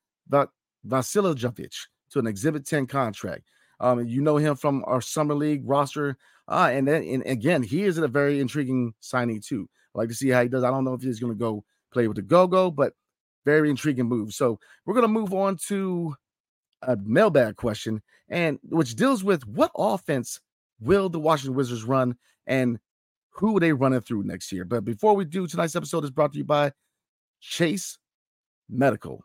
Vasiljevic 0.88 1.74
to 2.12 2.20
an 2.20 2.28
Exhibit 2.28 2.66
10 2.66 2.88
contract. 2.88 3.44
Um, 3.80 4.06
you 4.06 4.22
know 4.22 4.38
him 4.38 4.56
from 4.56 4.84
our 4.86 5.02
summer 5.02 5.34
league 5.34 5.64
roster. 5.66 6.18
Uh, 6.48 6.70
and 6.72 6.88
then 6.88 7.04
and 7.04 7.24
again, 7.26 7.64
he 7.64 7.84
is 7.84 7.98
a 7.98 8.08
very 8.08 8.40
intriguing 8.40 8.94
signing 9.00 9.42
too. 9.42 9.68
I 9.96 10.00
like 10.00 10.10
to 10.10 10.16
see 10.16 10.30
how 10.30 10.44
he 10.44 10.50
does. 10.50 10.64
I 10.64 10.70
don't 10.70 10.84
know 10.84 10.94
if 10.94 11.02
he's 11.02 11.20
going 11.20 11.34
to 11.34 11.40
go 11.40 11.64
play 11.92 12.08
with 12.08 12.16
the 12.16 12.22
go-go, 12.22 12.72
but 12.72 12.94
very 13.46 13.70
intriguing 13.70 14.08
move. 14.08 14.34
So 14.34 14.60
we're 14.86 14.94
going 14.94 15.04
to 15.04 15.08
move 15.08 15.34
on 15.34 15.58
to 15.68 16.16
a 16.84 16.98
mailbag 16.98 17.56
question, 17.56 18.02
and 18.30 18.60
which 18.64 18.96
deals 18.96 19.24
with 19.24 19.46
what 19.48 19.72
offense 19.76 20.40
will 20.80 21.10
the 21.10 21.20
Washington 21.20 21.56
Wizards 21.56 21.84
run 21.84 22.16
and 22.48 22.80
who 23.30 23.56
are 23.58 23.60
they 23.60 23.74
running 23.74 24.02
through 24.02 24.24
next 24.24 24.52
year. 24.52 24.66
But 24.66 24.84
before 24.84 25.16
we 25.16 25.26
do, 25.26 25.48
tonight's 25.48 25.76
episode 25.76 26.04
is 26.04 26.12
brought 26.12 26.34
to 26.34 26.38
you 26.38 26.44
by 26.44 26.72
Jase 27.40 27.98
Medical. 28.72 29.24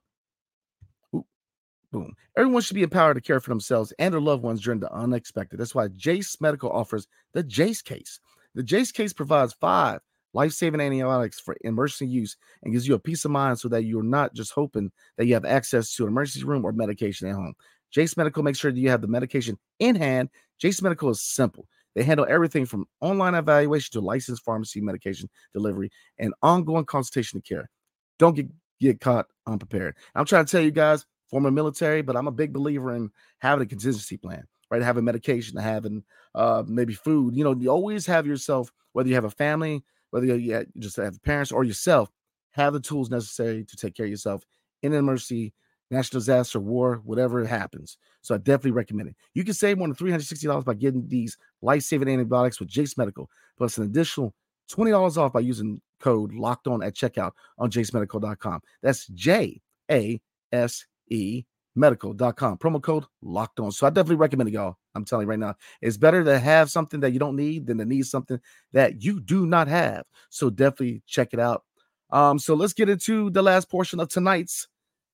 Boom. 1.92 2.12
Everyone 2.36 2.60
should 2.60 2.74
be 2.74 2.82
empowered 2.82 3.14
to 3.14 3.20
care 3.20 3.40
for 3.40 3.50
themselves 3.50 3.92
and 3.98 4.12
their 4.12 4.20
loved 4.20 4.42
ones 4.42 4.60
during 4.60 4.80
the 4.80 4.92
unexpected. 4.92 5.58
That's 5.58 5.74
why 5.74 5.88
Jase 5.88 6.40
Medical 6.40 6.70
offers 6.70 7.06
the 7.32 7.42
Jase 7.42 7.80
case. 7.80 8.20
The 8.54 8.62
Jase 8.62 8.92
case 8.92 9.12
provides 9.12 9.54
five 9.54 10.00
life 10.34 10.52
saving 10.52 10.80
antibiotics 10.80 11.40
for 11.40 11.56
emergency 11.62 12.06
use 12.06 12.36
and 12.62 12.72
gives 12.72 12.86
you 12.86 12.94
a 12.94 12.98
peace 12.98 13.24
of 13.24 13.30
mind 13.30 13.58
so 13.58 13.68
that 13.68 13.84
you're 13.84 14.02
not 14.02 14.34
just 14.34 14.52
hoping 14.52 14.92
that 15.16 15.26
you 15.26 15.34
have 15.34 15.46
access 15.46 15.94
to 15.94 16.02
an 16.02 16.10
emergency 16.10 16.44
room 16.44 16.64
or 16.64 16.72
medication 16.72 17.28
at 17.28 17.34
home. 17.34 17.54
Jase 17.90 18.16
Medical 18.16 18.42
makes 18.42 18.58
sure 18.58 18.70
that 18.70 18.78
you 18.78 18.90
have 18.90 19.00
the 19.00 19.06
medication 19.06 19.56
in 19.78 19.94
hand. 19.94 20.28
Jase 20.58 20.82
Medical 20.82 21.08
is 21.08 21.22
simple. 21.22 21.66
They 21.94 22.02
handle 22.02 22.26
everything 22.28 22.66
from 22.66 22.86
online 23.00 23.34
evaluation 23.34 23.92
to 23.92 24.00
licensed 24.00 24.44
pharmacy 24.44 24.82
medication 24.82 25.30
delivery 25.54 25.90
and 26.18 26.34
ongoing 26.42 26.84
consultation 26.84 27.40
care. 27.40 27.70
Don't 28.18 28.34
get, 28.34 28.48
get 28.80 29.00
caught 29.00 29.26
unprepared. 29.46 29.96
I'm 30.14 30.24
trying 30.24 30.44
to 30.44 30.50
tell 30.50 30.60
you 30.60 30.70
guys, 30.70 31.06
former 31.28 31.50
military, 31.50 32.02
but 32.02 32.16
I'm 32.16 32.28
a 32.28 32.32
big 32.32 32.52
believer 32.52 32.94
in 32.94 33.10
having 33.38 33.64
a 33.64 33.68
contingency 33.68 34.16
plan, 34.16 34.46
right? 34.70 34.82
Having 34.82 35.04
medication, 35.04 35.58
having 35.58 36.04
uh, 36.34 36.62
maybe 36.66 36.94
food. 36.94 37.36
You 37.36 37.44
know, 37.44 37.54
you 37.54 37.68
always 37.68 38.06
have 38.06 38.26
yourself, 38.26 38.70
whether 38.92 39.08
you 39.08 39.14
have 39.14 39.24
a 39.24 39.30
family, 39.30 39.84
whether 40.10 40.26
you 40.26 40.66
just 40.78 40.96
have 40.96 41.22
parents 41.22 41.52
or 41.52 41.64
yourself, 41.64 42.10
have 42.52 42.72
the 42.72 42.80
tools 42.80 43.10
necessary 43.10 43.64
to 43.64 43.76
take 43.76 43.94
care 43.94 44.06
of 44.06 44.10
yourself 44.10 44.44
in 44.82 44.92
an 44.92 44.98
emergency 44.98 45.52
national 45.90 46.20
disaster, 46.20 46.58
war, 46.58 47.00
whatever 47.04 47.44
happens. 47.44 47.96
So 48.22 48.34
I 48.34 48.38
definitely 48.38 48.72
recommend 48.72 49.10
it. 49.10 49.16
You 49.34 49.44
can 49.44 49.54
save 49.54 49.78
more 49.78 49.86
than 49.86 49.96
$360 49.96 50.64
by 50.64 50.74
getting 50.74 51.06
these 51.06 51.38
life-saving 51.62 52.08
antibiotics 52.08 52.58
with 52.58 52.68
Jase 52.68 52.96
Medical, 52.96 53.30
plus 53.56 53.78
an 53.78 53.84
additional 53.84 54.34
$20 54.70 55.16
off 55.16 55.32
by 55.32 55.40
using 55.40 55.80
code 56.00 56.32
locked 56.34 56.66
on 56.66 56.82
at 56.82 56.94
checkout 56.94 57.32
on 57.58 57.70
jasemedical.com. 57.70 58.60
That's 58.82 59.06
J 59.08 59.60
A 59.90 60.20
S 60.52 60.84
E 61.08 61.44
medical.com. 61.76 62.58
Promo 62.58 62.82
code 62.82 63.04
locked 63.22 63.60
on. 63.60 63.70
So 63.70 63.86
I 63.86 63.90
definitely 63.90 64.16
recommend 64.16 64.48
it, 64.48 64.54
y'all. 64.54 64.76
I'm 64.94 65.04
telling 65.04 65.26
you 65.26 65.30
right 65.30 65.38
now, 65.38 65.54
it's 65.82 65.98
better 65.98 66.24
to 66.24 66.38
have 66.38 66.70
something 66.70 67.00
that 67.00 67.12
you 67.12 67.18
don't 67.18 67.36
need 67.36 67.66
than 67.66 67.78
to 67.78 67.84
need 67.84 68.06
something 68.06 68.40
that 68.72 69.02
you 69.02 69.20
do 69.20 69.46
not 69.46 69.68
have. 69.68 70.04
So 70.30 70.50
definitely 70.50 71.02
check 71.06 71.28
it 71.32 71.38
out. 71.38 71.64
Um, 72.10 72.38
so 72.38 72.54
let's 72.54 72.72
get 72.72 72.88
into 72.88 73.30
the 73.30 73.42
last 73.42 73.68
portion 73.68 74.00
of 74.00 74.08
tonight's 74.08 74.66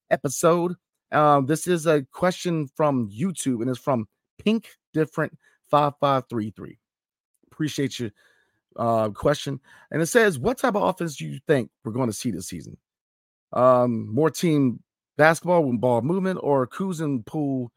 episode. 0.09 0.75
Um, 1.11 1.45
this 1.45 1.67
is 1.67 1.85
a 1.85 2.03
question 2.11 2.67
from 2.75 3.09
YouTube 3.09 3.61
and 3.61 3.69
it's 3.69 3.79
from 3.79 4.07
Pink 4.43 4.69
Different 4.93 5.37
5533. 5.69 6.79
Appreciate 7.51 7.99
your 7.99 8.11
uh, 8.77 9.09
question. 9.09 9.59
And 9.91 10.01
it 10.01 10.07
says, 10.07 10.39
What 10.39 10.57
type 10.57 10.75
of 10.75 10.83
offense 10.83 11.15
do 11.15 11.25
you 11.25 11.39
think 11.47 11.69
we're 11.83 11.91
going 11.91 12.09
to 12.09 12.13
see 12.13 12.31
this 12.31 12.47
season? 12.47 12.77
Um, 13.51 14.13
more 14.13 14.29
team 14.29 14.81
basketball 15.17 15.63
with 15.63 15.79
ball 15.79 16.01
movement 16.01 16.39
or 16.41 16.67
Kuz 16.67 17.01
and 17.01 17.25
Poole, 17.25 17.71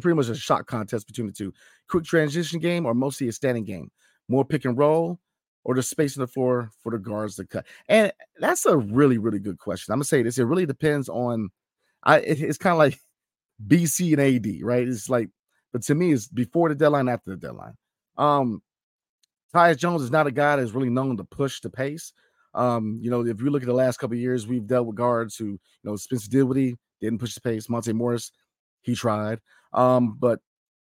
pretty 0.00 0.16
much 0.16 0.28
a 0.28 0.34
shot 0.34 0.66
contest 0.66 1.06
between 1.06 1.26
the 1.26 1.32
two. 1.32 1.52
Quick 1.88 2.04
transition 2.04 2.60
game 2.60 2.86
or 2.86 2.94
mostly 2.94 3.28
a 3.28 3.32
standing 3.32 3.64
game? 3.64 3.90
More 4.28 4.44
pick 4.44 4.64
and 4.64 4.76
roll 4.76 5.18
or 5.64 5.74
the 5.74 5.82
space 5.82 6.16
on 6.16 6.20
the 6.20 6.26
floor 6.26 6.70
for 6.82 6.92
the 6.92 6.98
guards 6.98 7.36
to 7.36 7.46
cut? 7.46 7.66
And 7.88 8.12
that's 8.38 8.66
a 8.66 8.76
really, 8.76 9.18
really 9.18 9.38
good 9.38 9.58
question. 9.58 9.92
I'm 9.92 9.98
gonna 9.98 10.04
say 10.04 10.22
this. 10.22 10.38
It 10.38 10.44
really 10.44 10.66
depends 10.66 11.08
on 11.08 11.50
I 12.02 12.18
it, 12.18 12.40
it's 12.40 12.58
kind 12.58 12.72
of 12.72 12.78
like 12.78 12.98
BC 13.66 14.12
and 14.12 14.20
AD, 14.20 14.62
right? 14.62 14.86
It's 14.86 15.08
like, 15.08 15.30
but 15.72 15.82
to 15.82 15.94
me, 15.94 16.12
it's 16.12 16.28
before 16.28 16.68
the 16.68 16.74
deadline, 16.74 17.08
after 17.08 17.30
the 17.30 17.36
deadline. 17.36 17.74
Um, 18.16 18.62
Tyus 19.54 19.78
Jones 19.78 20.02
is 20.02 20.10
not 20.10 20.26
a 20.26 20.32
guy 20.32 20.56
that's 20.56 20.72
really 20.72 20.90
known 20.90 21.16
to 21.16 21.24
push 21.24 21.60
the 21.60 21.70
pace. 21.70 22.12
Um, 22.54 22.98
you 23.00 23.10
know, 23.10 23.24
if 23.24 23.40
you 23.40 23.50
look 23.50 23.62
at 23.62 23.68
the 23.68 23.74
last 23.74 23.98
couple 23.98 24.16
years, 24.16 24.46
we've 24.46 24.66
dealt 24.66 24.86
with 24.86 24.96
guards 24.96 25.36
who, 25.36 25.46
you 25.46 25.58
know, 25.84 25.96
Spencer 25.96 26.28
Dinwiddie 26.28 26.76
didn't 27.00 27.18
push 27.18 27.34
the 27.34 27.40
pace. 27.40 27.68
Monte 27.68 27.92
Morris, 27.92 28.32
he 28.82 28.94
tried. 28.94 29.40
Um, 29.72 30.16
but 30.18 30.40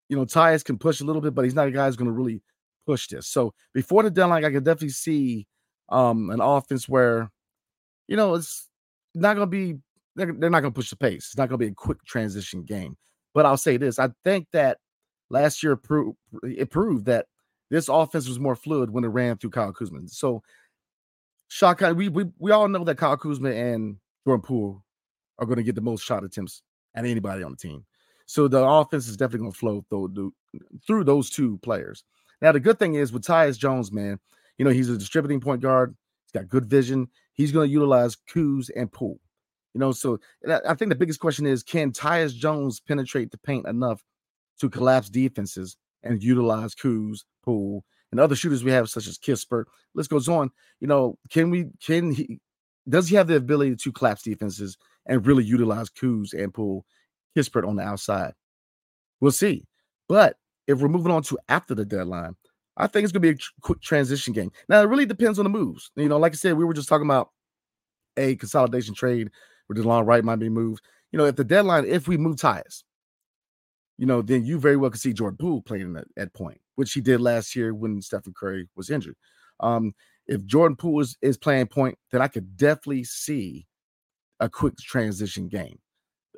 you 0.09 0.17
know, 0.17 0.25
Tyus 0.25 0.63
can 0.63 0.77
push 0.77 1.01
a 1.01 1.05
little 1.05 1.21
bit, 1.21 1.33
but 1.33 1.45
he's 1.45 1.55
not 1.55 1.67
a 1.67 1.71
guy 1.71 1.85
who's 1.85 1.95
going 1.95 2.09
to 2.09 2.13
really 2.13 2.41
push 2.85 3.07
this. 3.07 3.27
So 3.27 3.53
before 3.73 4.03
the 4.03 4.11
deadline, 4.11 4.45
I 4.45 4.51
could 4.51 4.65
definitely 4.65 4.89
see 4.89 5.47
um 5.89 6.29
an 6.29 6.41
offense 6.41 6.87
where, 6.87 7.31
you 8.07 8.15
know, 8.15 8.35
it's 8.35 8.69
not 9.15 9.35
going 9.35 9.47
to 9.47 9.51
be 9.51 9.79
they're, 10.15 10.33
they're 10.33 10.49
not 10.49 10.61
going 10.61 10.73
to 10.73 10.77
push 10.77 10.89
the 10.89 10.95
pace. 10.95 11.27
It's 11.29 11.37
not 11.37 11.49
going 11.49 11.59
to 11.59 11.65
be 11.65 11.71
a 11.71 11.75
quick 11.75 12.03
transition 12.05 12.63
game. 12.63 12.95
But 13.33 13.45
I'll 13.45 13.57
say 13.57 13.77
this: 13.77 13.99
I 13.99 14.09
think 14.23 14.47
that 14.53 14.77
last 15.29 15.63
year 15.63 15.75
proved 15.75 16.17
it 16.43 16.69
proved 16.69 17.05
that 17.05 17.25
this 17.73 17.89
offense 17.89 18.27
was 18.27 18.39
more 18.39 18.55
fluid 18.55 18.91
when 18.91 19.03
it 19.03 19.07
ran 19.07 19.35
through 19.35 19.49
Kyle 19.49 19.73
Kuzma. 19.73 20.01
So, 20.05 20.43
shot 21.47 21.81
we 21.95 22.07
we 22.07 22.25
we 22.37 22.51
all 22.51 22.67
know 22.67 22.83
that 22.83 22.99
Kyle 22.99 23.17
Kuzma 23.17 23.49
and 23.49 23.97
Jordan 24.27 24.43
Poole 24.43 24.83
are 25.39 25.47
going 25.47 25.57
to 25.57 25.63
get 25.63 25.73
the 25.73 25.81
most 25.81 26.03
shot 26.03 26.23
attempts 26.23 26.61
at 26.93 27.03
anybody 27.03 27.41
on 27.41 27.51
the 27.51 27.57
team. 27.57 27.83
So 28.27 28.47
the 28.47 28.63
offense 28.63 29.07
is 29.07 29.17
definitely 29.17 29.39
going 29.39 29.51
to 29.53 29.57
flow 29.57 29.85
through, 29.89 30.33
through 30.85 31.03
those 31.03 31.31
two 31.31 31.57
players. 31.63 32.03
Now 32.43 32.51
the 32.51 32.59
good 32.59 32.77
thing 32.77 32.93
is 32.93 33.11
with 33.11 33.23
Tyus 33.23 33.57
Jones, 33.57 33.91
man, 33.91 34.19
you 34.59 34.65
know 34.65 34.71
he's 34.71 34.89
a 34.89 34.97
distributing 34.97 35.41
point 35.41 35.61
guard. 35.61 35.95
He's 36.25 36.39
got 36.39 36.49
good 36.49 36.67
vision. 36.67 37.07
He's 37.33 37.51
going 37.51 37.67
to 37.67 37.73
utilize 37.73 38.15
Kuz 38.31 38.69
and 38.75 38.91
Poole. 38.91 39.19
You 39.73 39.79
know, 39.79 39.93
so 39.93 40.19
I 40.47 40.75
think 40.75 40.89
the 40.89 40.95
biggest 40.95 41.19
question 41.19 41.47
is 41.47 41.63
can 41.63 41.91
Tyus 41.91 42.35
Jones 42.35 42.79
penetrate 42.79 43.31
the 43.31 43.39
paint 43.39 43.67
enough 43.67 44.03
to 44.59 44.69
collapse 44.69 45.09
defenses 45.09 45.75
and 46.03 46.23
utilize 46.23 46.75
Kuz, 46.75 47.23
Poole, 47.43 47.83
and 48.11 48.19
other 48.19 48.35
shooters 48.35 48.63
we 48.63 48.71
have, 48.71 48.89
such 48.89 49.07
as 49.07 49.17
Kispert. 49.17 49.65
List 49.95 50.09
goes 50.09 50.29
on. 50.29 50.51
You 50.79 50.87
know, 50.87 51.17
can 51.29 51.49
we 51.49 51.67
can 51.83 52.11
he 52.11 52.39
does 52.87 53.07
he 53.07 53.15
have 53.15 53.27
the 53.27 53.35
ability 53.35 53.75
to 53.77 53.91
collapse 53.91 54.23
defenses 54.23 54.77
and 55.05 55.25
really 55.25 55.43
utilize 55.43 55.89
Kuz 55.89 56.33
and 56.33 56.53
Poole, 56.53 56.85
Kispert 57.35 57.67
on 57.67 57.75
the 57.75 57.83
outside? 57.83 58.33
We'll 59.19 59.31
see. 59.31 59.65
But 60.07 60.37
if 60.67 60.79
we're 60.79 60.89
moving 60.89 61.11
on 61.11 61.23
to 61.23 61.39
after 61.49 61.73
the 61.73 61.85
deadline, 61.85 62.35
I 62.77 62.87
think 62.87 63.03
it's 63.03 63.13
gonna 63.13 63.21
be 63.21 63.29
a 63.29 63.37
quick 63.61 63.81
transition 63.81 64.33
game. 64.33 64.51
Now 64.67 64.81
it 64.81 64.89
really 64.89 65.05
depends 65.05 65.39
on 65.39 65.43
the 65.43 65.49
moves. 65.49 65.91
You 65.95 66.09
know, 66.09 66.17
like 66.17 66.33
I 66.33 66.35
said, 66.35 66.57
we 66.57 66.65
were 66.65 66.73
just 66.73 66.89
talking 66.89 67.07
about 67.07 67.29
a 68.17 68.35
consolidation 68.35 68.93
trade 68.93 69.31
where 69.67 69.77
Delon 69.77 70.05
Wright 70.05 70.23
might 70.23 70.37
be 70.37 70.49
moved. 70.49 70.83
You 71.11 71.17
know, 71.17 71.25
if 71.25 71.35
the 71.35 71.43
deadline, 71.43 71.85
if 71.85 72.07
we 72.07 72.17
move 72.17 72.37
Tyus, 72.37 72.83
you 73.97 74.05
know, 74.05 74.21
then 74.21 74.45
you 74.45 74.59
very 74.59 74.77
well 74.77 74.91
could 74.91 74.99
see 74.99 75.13
Jordan 75.13 75.37
Poole 75.37 75.61
playing 75.61 75.95
at, 75.97 76.07
at 76.17 76.33
point, 76.33 76.59
which 76.75 76.93
he 76.93 77.01
did 77.01 77.21
last 77.21 77.55
year 77.55 77.73
when 77.73 78.01
Stephen 78.01 78.33
Curry 78.37 78.67
was 78.75 78.89
injured. 78.89 79.15
Um, 79.59 79.93
if 80.27 80.45
Jordan 80.45 80.75
Poole 80.75 81.01
is, 81.01 81.17
is 81.21 81.37
playing 81.37 81.67
point, 81.67 81.97
then 82.11 82.21
I 82.21 82.27
could 82.27 82.57
definitely 82.57 83.03
see 83.03 83.67
a 84.39 84.49
quick 84.49 84.77
transition 84.77 85.47
game. 85.47 85.79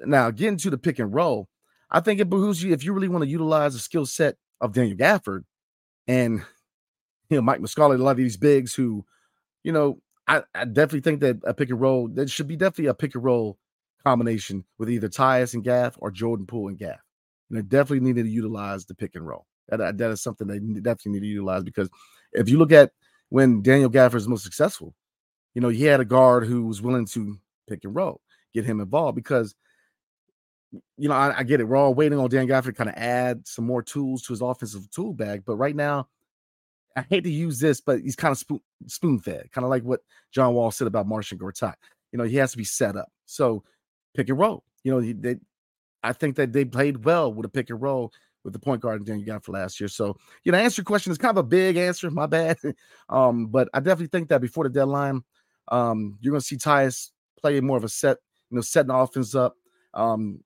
Now, 0.05 0.31
getting 0.31 0.57
to 0.59 0.69
the 0.69 0.77
pick 0.77 0.99
and 0.99 1.13
roll, 1.13 1.47
I 1.89 2.01
think 2.01 2.19
it 2.19 2.29
behooves 2.29 2.61
you 2.61 2.73
if 2.73 2.83
you 2.83 2.93
really 2.93 3.07
want 3.07 3.23
to 3.23 3.29
utilize 3.29 3.73
the 3.73 3.79
skill 3.79 4.05
set 4.05 4.35
of 4.59 4.73
Daniel 4.73 4.97
Gafford 4.97 5.43
and 6.07 6.41
you 7.29 7.37
know 7.37 7.41
Mike 7.41 7.61
Muscala, 7.61 7.95
a 7.95 8.03
lot 8.03 8.11
of 8.11 8.17
these 8.17 8.37
bigs 8.37 8.73
who, 8.73 9.05
you 9.63 9.71
know, 9.71 9.99
I, 10.27 10.43
I 10.53 10.65
definitely 10.65 11.01
think 11.01 11.21
that 11.21 11.37
a 11.43 11.53
pick 11.53 11.69
and 11.69 11.79
roll 11.79 12.07
there 12.07 12.27
should 12.27 12.47
be 12.47 12.55
definitely 12.55 12.87
a 12.87 12.93
pick 12.93 13.15
and 13.15 13.23
roll 13.23 13.59
combination 14.03 14.65
with 14.77 14.89
either 14.89 15.07
Tyus 15.07 15.53
and 15.53 15.63
Gaff 15.63 15.95
or 15.99 16.11
Jordan 16.11 16.47
Poole 16.47 16.67
and 16.67 16.77
Gaff. 16.77 17.04
And 17.49 17.57
they 17.57 17.61
definitely 17.61 18.05
needed 18.05 18.23
to 18.23 18.29
utilize 18.29 18.85
the 18.85 18.95
pick 18.95 19.15
and 19.15 19.27
roll. 19.27 19.45
That, 19.69 19.81
uh, 19.81 19.91
that 19.93 20.11
is 20.11 20.21
something 20.21 20.47
they 20.47 20.59
definitely 20.59 21.13
need 21.13 21.21
to 21.21 21.27
utilize 21.27 21.63
because 21.63 21.89
if 22.33 22.49
you 22.49 22.57
look 22.57 22.71
at 22.71 22.91
when 23.29 23.61
Daniel 23.61 23.89
Gafford 23.89 24.15
is 24.15 24.27
most 24.27 24.43
successful, 24.43 24.93
you 25.53 25.61
know, 25.61 25.69
he 25.69 25.83
had 25.83 25.99
a 25.99 26.05
guard 26.05 26.45
who 26.45 26.65
was 26.65 26.81
willing 26.81 27.05
to 27.07 27.37
pick 27.67 27.83
and 27.83 27.95
roll, 27.95 28.21
get 28.53 28.65
him 28.65 28.79
involved 28.79 29.15
because, 29.15 29.55
you 30.97 31.09
know, 31.09 31.15
I, 31.15 31.39
I 31.39 31.43
get 31.43 31.59
it. 31.59 31.63
We're 31.63 31.77
all 31.77 31.93
waiting 31.93 32.19
on 32.19 32.29
Dan 32.29 32.47
Gafford 32.47 32.65
to 32.65 32.73
kind 32.73 32.89
of 32.89 32.95
add 32.95 33.47
some 33.47 33.65
more 33.65 33.81
tools 33.81 34.21
to 34.23 34.33
his 34.33 34.41
offensive 34.41 34.89
tool 34.91 35.13
bag. 35.13 35.43
But 35.45 35.55
right 35.55 35.75
now, 35.75 36.07
I 36.95 37.05
hate 37.09 37.23
to 37.23 37.31
use 37.31 37.59
this, 37.59 37.81
but 37.81 38.01
he's 38.01 38.15
kind 38.15 38.31
of 38.31 38.37
spoon, 38.37 38.61
spoon 38.87 39.19
fed, 39.19 39.51
kind 39.51 39.63
of 39.63 39.69
like 39.69 39.83
what 39.83 40.01
John 40.31 40.53
Wall 40.53 40.71
said 40.71 40.87
about 40.87 41.07
Marcin 41.07 41.37
Gortat. 41.37 41.75
You 42.11 42.17
know, 42.17 42.23
he 42.23 42.37
has 42.37 42.51
to 42.51 42.57
be 42.57 42.63
set 42.63 42.95
up. 42.95 43.09
So 43.25 43.63
pick 44.13 44.29
and 44.29 44.39
roll. 44.39 44.63
You 44.83 44.91
know, 44.91 45.13
they, 45.13 45.37
I 46.09 46.13
think 46.13 46.35
that 46.35 46.53
they 46.53 46.65
played 46.65 47.05
well 47.05 47.33
with 47.33 47.45
a 47.45 47.49
pick 47.49 47.69
and 47.69 47.81
roll 47.81 48.11
with 48.43 48.53
the 48.53 48.59
point 48.59 48.81
guard 48.81 49.07
and 49.07 49.19
you 49.19 49.25
Gafford 49.25 49.49
last 49.49 49.79
year. 49.79 49.87
So, 49.87 50.17
you 50.43 50.51
know, 50.51 50.57
answer 50.57 50.81
your 50.81 50.85
question 50.85 51.11
is 51.11 51.17
kind 51.17 51.37
of 51.37 51.43
a 51.43 51.47
big 51.47 51.77
answer. 51.77 52.11
My 52.11 52.27
bad. 52.27 52.57
um, 53.09 53.47
but 53.47 53.69
I 53.73 53.79
definitely 53.79 54.07
think 54.07 54.29
that 54.29 54.41
before 54.41 54.63
the 54.63 54.69
deadline, 54.69 55.23
um, 55.69 56.17
you're 56.21 56.31
going 56.31 56.41
to 56.41 56.45
see 56.45 56.57
Tyus 56.57 57.11
play 57.39 57.59
more 57.59 57.77
of 57.77 57.83
a 57.83 57.89
set, 57.89 58.17
you 58.49 58.55
know, 58.55 58.61
setting 58.61 58.91
offense 58.91 59.33
up. 59.33 59.55
Um, 59.93 60.43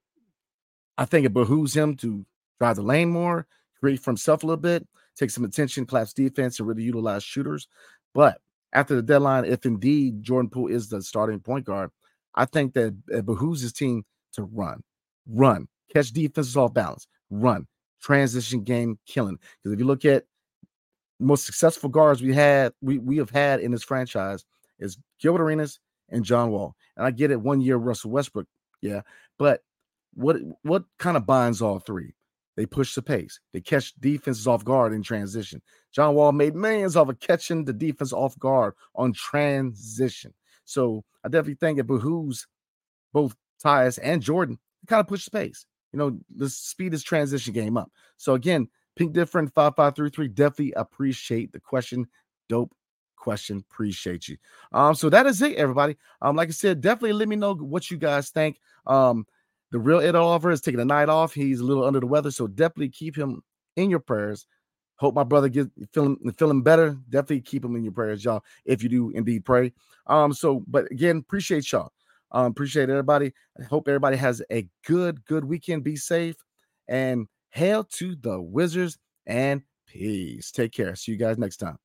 I 0.98 1.06
think 1.06 1.26
it 1.26 1.34
behooves 1.34 1.76
him 1.76 1.96
to 1.98 2.26
drive 2.60 2.78
the 2.78 2.82
lane 2.82 3.10
more, 3.10 3.48
create 3.80 4.00
for 4.00 4.12
himself 4.12 4.44
a 4.44 4.46
little 4.46 4.62
bit 4.62 4.88
take 5.20 5.30
some 5.30 5.44
attention, 5.44 5.86
collapse 5.86 6.14
defense, 6.14 6.60
and 6.60 6.68
really 6.68 6.84
utilize 6.84 7.24
shooters. 7.24 7.68
But 8.14 8.42
after 8.74 8.96
the 8.96 9.02
deadline, 9.02 9.46
if 9.46 9.66
indeed 9.66 10.24
Jordan 10.24 10.50
Poole 10.50 10.72
is 10.72 10.90
the 10.90 11.02
starting 11.02 11.40
point 11.40 11.66
guard, 11.66 11.92
I 12.36 12.46
think 12.46 12.74
that 12.74 12.96
it 13.10 13.26
behooves 13.26 13.62
his 13.62 13.74
team 13.74 14.06
to 14.34 14.44
run, 14.44 14.82
run, 15.32 15.68
catch 15.94 16.12
defenses 16.12 16.58
off 16.58 16.74
balance, 16.74 17.08
run, 17.30 17.68
transition 18.02 18.64
game 18.64 18.98
killing. 19.06 19.38
Because 19.58 19.74
if 19.74 19.80
you 19.80 19.86
look 19.86 20.06
at 20.06 20.26
most 21.20 21.46
successful 21.46 21.90
guards 21.90 22.22
we 22.22 22.34
had, 22.34 22.74
we, 22.82 22.98
we 22.98 23.18
have 23.18 23.30
had 23.30 23.60
in 23.60 23.72
this 23.72 23.84
franchise 23.84 24.46
is 24.80 24.98
Gilbert 25.20 25.44
Arenas 25.44 25.80
and 26.10 26.24
John 26.24 26.52
Wall. 26.52 26.76
And 26.96 27.06
I 27.06 27.12
get 27.12 27.32
it, 27.32 27.42
one 27.42 27.62
year 27.62 27.78
Russell 27.78 28.12
Westbrook, 28.12 28.48
yeah. 28.82 29.02
But 29.38 29.62
what 30.14 30.38
what 30.64 30.84
kind 30.98 31.18
of 31.18 31.26
binds 31.26 31.62
all 31.62 31.80
three? 31.80 32.14
They 32.56 32.66
push 32.66 32.94
the 32.94 33.02
pace. 33.02 33.40
They 33.54 33.62
catch 33.62 33.94
defenses 34.02 34.48
off 34.48 34.66
guard 34.66 34.92
in 34.92 35.02
transition. 35.02 35.62
John 35.94 36.14
Wall 36.16 36.34
made 36.34 36.56
millions 36.56 36.98
off 36.98 37.08
of 37.08 37.20
catching 37.20 37.64
the 37.64 37.72
defense 37.72 38.12
off 38.12 38.38
guard 38.38 38.74
on 38.96 39.14
transition. 39.14 40.34
So 40.66 41.06
I 41.24 41.30
definitely 41.30 41.56
think 41.56 41.80
it 41.80 41.88
behooves 41.88 42.48
both 43.14 43.36
Tyus 43.64 43.98
and 44.02 44.22
Jordan 44.22 44.60
kind 44.88 45.00
of 45.00 45.08
push 45.08 45.26
the 45.26 45.32
pace. 45.32 45.66
You 45.92 46.00
know, 46.00 46.20
the 46.36 46.50
speed 46.50 46.94
is 46.94 47.04
transition 47.04 47.54
game 47.54 47.78
up. 47.78 47.92
So 48.18 48.34
again, 48.34 48.68
Pink 48.96 49.14
Different 49.14 49.54
5533. 49.54 50.28
Definitely 50.30 50.74
appreciate 50.74 51.52
the 51.52 51.60
question. 51.60 52.08
Dope 52.48 52.74
question. 53.16 53.64
Appreciate 53.70 54.28
you. 54.28 54.38
Um, 54.72 54.96
so 54.96 55.10
that 55.10 55.26
is 55.26 55.42
it, 55.42 55.56
everybody. 55.58 55.98
Um, 56.22 56.36
like 56.36 56.50
I 56.50 56.52
said, 56.52 56.82
definitely 56.82 57.14
let 57.14 57.28
me 57.28 57.36
know 57.36 57.54
what 57.54 57.92
you 57.92 57.98
guys 57.98 58.30
think. 58.30 58.60
Um, 58.88 59.26
the 59.72 59.80
real 59.80 60.00
Ed 60.00 60.16
Oliver 60.16 60.52
is 60.52 60.62
taking 60.62 60.80
a 60.80 60.86
night 60.86 61.10
off. 61.10 61.34
He's 61.34 61.60
a 61.60 61.64
little 61.64 61.86
under 61.86 62.00
the 62.00 62.08
weather, 62.08 62.32
so 62.32 62.48
definitely 62.48 62.90
keep 62.90 63.16
him 63.16 63.44
in 63.76 63.90
your 63.90 64.00
prayers. 64.00 64.48
Hope 64.96 65.16
my 65.16 65.24
brother 65.24 65.48
gets 65.48 65.70
feeling 65.94 66.18
feeling 66.38 66.62
better. 66.62 66.98
Definitely 67.10 67.42
keep 67.42 67.64
him 67.64 67.76
in 67.76 67.84
your 67.84 67.94
prayers, 67.94 68.26
y'all. 68.26 68.44
If 68.66 68.84
you 68.84 68.90
do 68.90 69.12
indeed 69.12 69.46
pray. 69.46 69.72
Um, 70.08 70.34
so 70.34 70.64
but 70.68 70.92
again, 70.92 71.18
appreciate 71.18 71.72
y'all. 71.72 71.94
Um, 72.32 72.46
appreciate 72.46 72.90
everybody. 72.90 73.34
I 73.60 73.64
hope 73.64 73.88
everybody 73.88 74.18
has 74.18 74.42
a 74.52 74.68
good, 74.86 75.26
good 75.26 75.46
weekend. 75.46 75.84
Be 75.84 75.96
safe 75.96 76.36
and 76.88 77.28
hail 77.50 77.84
to 77.84 78.16
the 78.16 78.40
Wizards 78.40 78.98
and 79.26 79.62
peace. 79.88 80.52
Take 80.52 80.72
care. 80.72 80.96
See 80.96 81.12
you 81.12 81.18
guys 81.18 81.38
next 81.38 81.58
time. 81.58 81.78